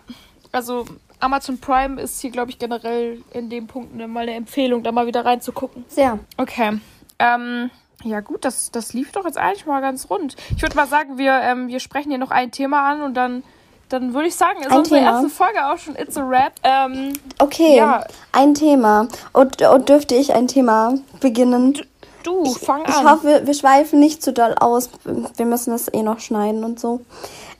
[0.53, 0.85] also
[1.19, 5.07] Amazon Prime ist hier, glaube ich, generell in dem Punkt mal eine Empfehlung, da mal
[5.07, 5.85] wieder reinzugucken.
[5.89, 6.19] Sehr.
[6.37, 6.81] Okay.
[7.19, 7.71] Ähm,
[8.05, 10.37] ja gut, das, das lief doch jetzt eigentlich mal ganz rund.
[10.57, 13.45] Ich würde mal sagen, wir, ähm, wir sprechen hier noch ein Thema an und dann,
[13.93, 15.13] dann würde ich sagen, ist ein unsere Thema.
[15.13, 16.53] erste Folge auch schon It's a Rap.
[16.63, 18.05] Ähm, okay, ja.
[18.33, 19.09] ein Thema.
[19.33, 21.75] Und, und dürfte ich ein Thema beginnen?
[22.23, 23.05] Du, du fang ich, an.
[23.05, 24.91] Ich hoffe, wir, wir schweifen nicht zu doll aus.
[25.37, 27.01] Wir müssen das eh noch schneiden und so.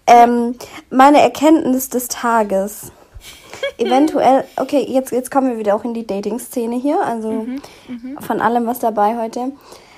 [0.07, 0.57] Ähm,
[0.91, 2.93] meine Erkenntnis des Tages
[3.79, 8.19] eventuell, okay, jetzt, jetzt kommen wir wieder auch in die Dating-Szene hier, also mhm, mhm.
[8.21, 9.53] von allem was dabei heute.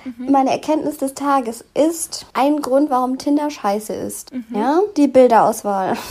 [0.05, 0.30] Mhm.
[0.30, 4.32] Meine Erkenntnis des Tages ist ein Grund, warum Tinder scheiße ist.
[4.32, 4.44] Mhm.
[4.55, 5.96] Ja, die Bilderauswahl.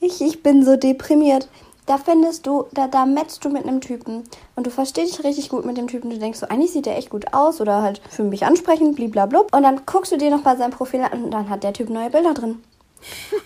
[0.00, 1.48] Ich, ich bin so deprimiert.
[1.84, 4.22] Da findest du, da, da matchst du mit einem Typen
[4.54, 6.10] und du verstehst dich richtig gut mit dem Typen.
[6.10, 9.40] Du denkst so, eigentlich sieht der echt gut aus oder halt für mich ansprechend, blablabla.
[9.50, 11.90] Und dann guckst du dir noch bei seinem Profil an und dann hat der Typ
[11.90, 12.62] neue Bilder drin.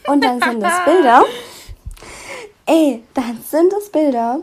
[0.07, 1.25] Und dann sind das Bilder,
[2.67, 4.39] Ey, dann sind das Bilder,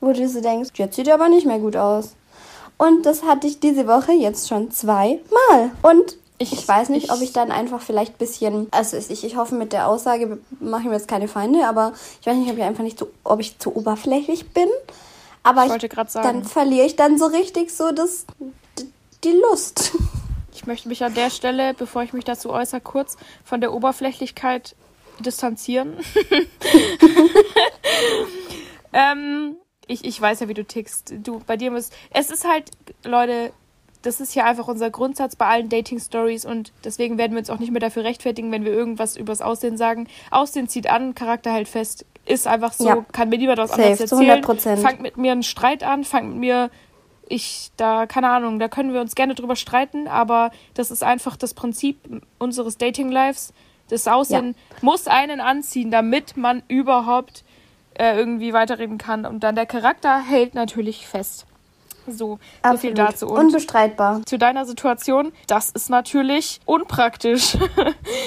[0.00, 2.15] wo du so denkst, jetzt sieht er aber nicht mehr gut aus.
[2.78, 5.70] Und das hatte ich diese Woche jetzt schon zweimal.
[5.82, 9.24] Und ich, ich weiß nicht, ich, ob ich dann einfach vielleicht ein bisschen, also ich,
[9.24, 12.50] ich hoffe mit der Aussage mache ich mir jetzt keine Feinde, aber ich weiß nicht,
[12.50, 14.68] ob ich einfach nicht so, ob ich zu oberflächlich bin.
[15.42, 18.26] Aber ich wollte gerade sagen, dann verliere ich dann so richtig so das,
[19.24, 19.92] die Lust.
[20.54, 24.74] Ich möchte mich an der Stelle, bevor ich mich dazu äußere, kurz von der Oberflächlichkeit
[25.20, 25.98] distanzieren.
[28.94, 29.56] ähm,
[29.86, 31.14] ich, ich weiß ja, wie du tickst.
[31.22, 31.90] Du, bei dir muss.
[32.10, 32.70] Es ist halt,
[33.04, 33.52] Leute,
[34.02, 37.58] das ist hier einfach unser Grundsatz bei allen Dating-Stories und deswegen werden wir uns auch
[37.58, 40.08] nicht mehr dafür rechtfertigen, wenn wir irgendwas übers Aussehen sagen.
[40.30, 42.04] Aussehen zieht an, Charakter hält fest.
[42.24, 43.04] Ist einfach so, ja.
[43.12, 44.44] kann mir niemand was Safe, anderes erzählen.
[44.44, 44.76] 100%.
[44.78, 46.70] Fangt mit mir einen Streit an, fangt mit mir
[47.28, 51.36] ich da, keine Ahnung, da können wir uns gerne drüber streiten, aber das ist einfach
[51.36, 51.98] das Prinzip
[52.38, 53.52] unseres Dating-Lives.
[53.88, 54.76] Das Aussehen ja.
[54.82, 57.44] muss einen anziehen, damit man überhaupt
[57.98, 59.26] äh, irgendwie weiterreden kann.
[59.26, 61.46] Und dann der Charakter hält natürlich fest.
[62.06, 62.80] So, Absolut.
[62.80, 63.26] so viel dazu.
[63.26, 64.22] Und Unbestreitbar.
[64.24, 67.56] Zu deiner Situation, das ist natürlich unpraktisch.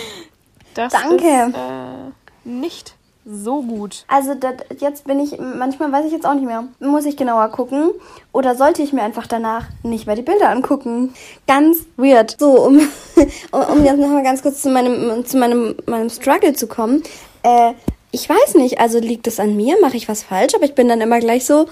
[0.73, 1.25] das Danke.
[1.25, 2.95] Ist, äh, nicht
[3.25, 4.05] so gut.
[4.07, 6.65] Also das, jetzt bin ich, manchmal weiß ich jetzt auch nicht mehr.
[6.79, 7.91] Muss ich genauer gucken?
[8.31, 11.13] Oder sollte ich mir einfach danach nicht mehr die Bilder angucken?
[11.47, 12.35] Ganz weird.
[12.39, 12.79] So, um,
[13.51, 17.03] um jetzt nochmal ganz kurz zu meinem, zu meinem, meinem Struggle zu kommen.
[17.43, 17.73] Äh,
[18.11, 19.77] ich weiß nicht, also liegt es an mir?
[19.81, 20.55] Mache ich was falsch?
[20.55, 21.67] Aber ich bin dann immer gleich so,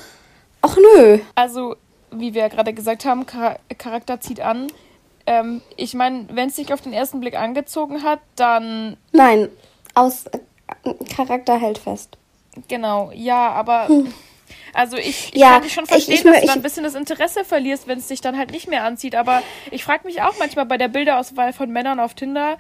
[0.61, 1.19] ach nö.
[1.35, 1.75] Also,
[2.11, 4.67] wie wir ja gerade gesagt haben, Char Charakter zieht an.
[5.25, 8.97] Ähm, ich meine, wenn es sich auf den ersten Blick angezogen hat, dann.
[9.11, 9.49] Nein,
[9.93, 10.25] aus
[11.15, 12.17] Charakter hält fest.
[12.67, 13.87] Genau, ja, aber.
[13.87, 14.13] Hm.
[14.73, 16.95] Also ich, ich ja, kann schon verstehen, ich, ich, dass du dann ein bisschen das
[16.95, 19.15] Interesse verlierst, wenn es sich dann halt nicht mehr anzieht.
[19.15, 22.57] Aber ich frage mich auch manchmal bei der Bilderauswahl von Männern auf Tinder.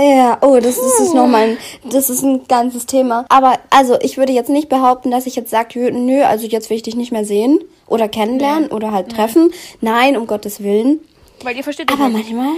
[0.00, 3.26] Ja, oh, das, das ist nochmal ein, das ist ein ganzes Thema.
[3.28, 6.76] Aber also ich würde jetzt nicht behaupten, dass ich jetzt sage, nö, also jetzt will
[6.78, 8.74] ich dich nicht mehr sehen oder kennenlernen nee.
[8.74, 9.48] oder halt treffen.
[9.48, 9.90] Nee.
[9.90, 11.00] Nein, um Gottes Willen.
[11.42, 12.52] Weil ihr versteht Aber manchmal,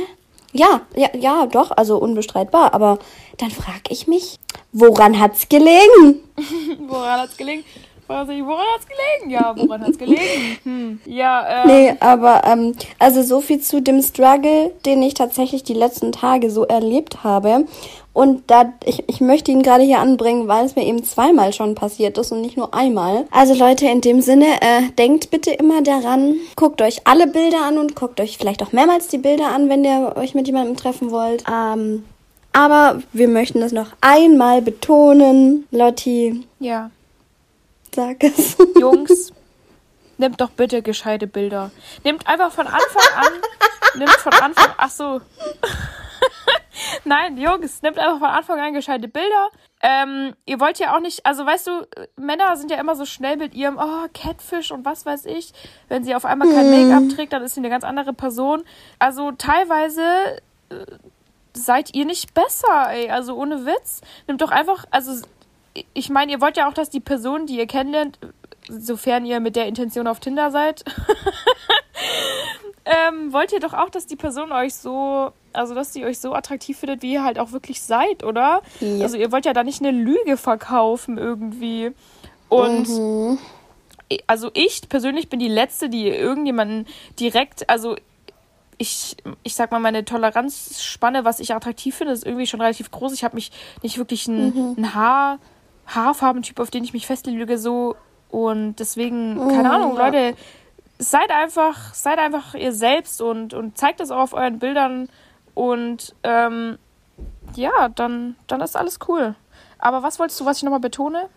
[0.52, 2.74] ja, ja, ja, doch, also unbestreitbar.
[2.74, 2.98] Aber
[3.38, 4.38] dann frage ich mich,
[4.72, 6.20] woran hat's gelegen?
[6.86, 7.64] woran hat's gelegen?
[8.12, 9.30] Weiß ich, woran hat's gelegen?
[9.30, 10.58] Ja, woran hat's gelegen?
[10.64, 11.00] Hm.
[11.06, 15.74] Ja, ähm, Nee, aber ähm, also so viel zu dem Struggle, den ich tatsächlich die
[15.74, 17.66] letzten Tage so erlebt habe.
[18.12, 21.74] Und da ich, ich möchte ihn gerade hier anbringen, weil es mir eben zweimal schon
[21.74, 23.24] passiert ist und nicht nur einmal.
[23.30, 27.78] Also Leute, in dem Sinne, äh, denkt bitte immer daran, guckt euch alle Bilder an
[27.78, 31.10] und guckt euch vielleicht auch mehrmals die Bilder an, wenn ihr euch mit jemandem treffen
[31.10, 31.44] wollt.
[31.50, 32.04] Ähm,
[32.52, 35.66] aber wir möchten es noch einmal betonen.
[35.70, 36.90] Lotti, ja.
[37.94, 38.56] Sag es.
[38.78, 39.32] Jungs,
[40.18, 41.70] nehmt doch bitte gescheite Bilder.
[42.04, 43.32] Nehmt einfach von Anfang an,
[43.98, 45.20] nehmt von Anfang, ach so.
[47.04, 49.50] Nein, Jungs, nehmt einfach von Anfang an gescheite Bilder.
[49.82, 51.86] Ähm, ihr wollt ja auch nicht, also weißt du,
[52.16, 55.52] Männer sind ja immer so schnell mit ihrem, oh, Catfish und was weiß ich.
[55.88, 58.62] Wenn sie auf einmal kein Make-up trägt, dann ist sie eine ganz andere Person.
[58.98, 60.02] Also teilweise
[60.70, 60.86] äh,
[61.52, 63.10] seid ihr nicht besser, ey.
[63.10, 64.00] Also ohne Witz.
[64.28, 65.26] Nehmt doch einfach, also
[65.94, 68.18] ich meine, ihr wollt ja auch, dass die Person, die ihr kennenlernt,
[68.68, 70.84] sofern ihr mit der Intention auf Tinder seid,
[72.84, 76.34] ähm, wollt ihr doch auch, dass die Person euch so, also dass die euch so
[76.34, 78.62] attraktiv findet, wie ihr halt auch wirklich seid, oder?
[78.80, 79.04] Ja.
[79.04, 81.92] Also ihr wollt ja da nicht eine Lüge verkaufen irgendwie.
[82.48, 83.38] Und Mhm.
[84.26, 86.86] also ich persönlich bin die Letzte, die irgendjemanden
[87.18, 87.96] direkt, also
[88.78, 93.12] ich, ich sag mal, meine Toleranzspanne, was ich attraktiv finde, ist irgendwie schon relativ groß.
[93.12, 93.52] Ich habe mich
[93.82, 95.38] nicht wirklich ein, ein Haar,
[95.86, 97.96] Haarfarbentyp, auf den ich mich festlege, so.
[98.30, 100.06] Und deswegen, keine Mhm, Ahnung, ja.
[100.06, 100.36] Leute,
[100.98, 105.08] seid einfach, seid einfach ihr selbst und, und zeigt das auch auf euren Bildern.
[105.54, 106.78] Und ähm,
[107.54, 109.34] ja, dann, dann ist alles cool.
[109.78, 111.28] Aber was wolltest du, was ich nochmal betone?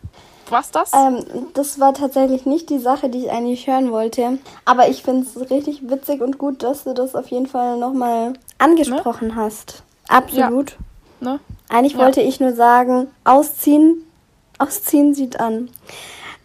[0.50, 0.94] Was das?
[0.94, 1.26] Ähm,
[1.56, 4.38] das war tatsächlich nicht die Sache, die ich eigentlich hören wollte.
[4.64, 8.34] Aber ich finde es richtig witzig und gut, dass du das auf jeden Fall nochmal
[8.60, 9.82] angesprochen hast.
[10.08, 10.78] Absolut.
[11.20, 11.40] ne?
[11.68, 12.00] Eigentlich Ja.
[12.00, 14.04] wollte ich nur sagen, ausziehen,
[14.58, 15.70] ausziehen zieht an.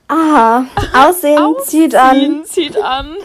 [0.09, 2.45] Ah, aussehen zieht an.
[2.45, 3.17] Zieht an.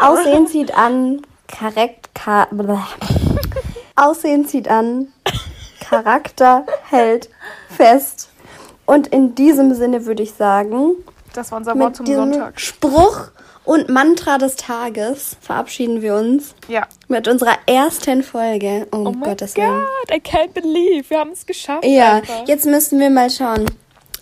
[0.00, 1.22] Aussehen zieht an.
[1.60, 2.08] Korrekt.
[3.96, 5.12] Aussehen zieht an.
[5.80, 7.30] Charakter hält
[7.68, 8.30] fest.
[8.86, 10.92] Und in diesem Sinne würde ich sagen,
[11.34, 12.60] Das war unser Wort zum Sonntag.
[12.60, 13.28] Spruch
[13.68, 16.86] und Mantra des Tages verabschieden wir uns Ja.
[17.08, 18.86] mit unserer ersten Folge.
[18.92, 19.82] Oh mein Gottes Willen.
[20.08, 21.10] Gott, I can't believe.
[21.10, 21.84] Wir haben es geschafft.
[21.84, 22.48] Ja, einfach.
[22.48, 23.66] jetzt müssen wir mal schauen.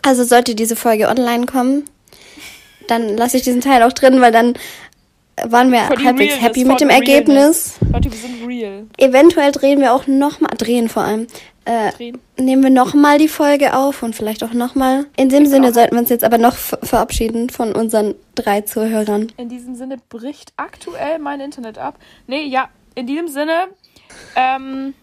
[0.03, 1.85] Also sollte diese Folge online kommen,
[2.89, 4.55] dann lasse ich diesen Teil auch drin, weil dann
[5.45, 7.75] waren wir halbwegs happy mit dem Ergebnis.
[7.93, 8.87] Leute, wir sind real.
[8.99, 11.29] Eventuell drehen wir auch nochmal, drehen vor allem,
[11.67, 11.91] äh,
[12.39, 15.07] nehmen wir nochmal die Folge auf und vielleicht auch nochmal.
[15.17, 19.33] In dem Sinne sollten wir uns jetzt aber noch ver- verabschieden von unseren drei Zuhörern.
[19.37, 21.99] In diesem Sinne bricht aktuell mein Internet ab.
[22.27, 23.69] Nee, ja, in diesem Sinne,
[24.37, 24.95] ähm,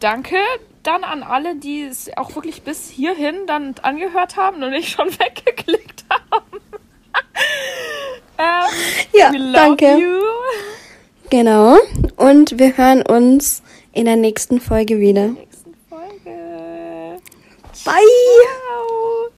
[0.00, 0.36] danke
[0.82, 5.08] dann an alle, die es auch wirklich bis hierhin dann angehört haben und nicht schon
[5.18, 6.60] weggeklickt haben.
[8.38, 9.96] ähm, Ja, danke.
[9.98, 10.18] you.
[11.30, 11.76] Genau.
[12.16, 15.30] Und wir hören uns in der nächsten Folge wieder.
[17.84, 18.89] 拜呀！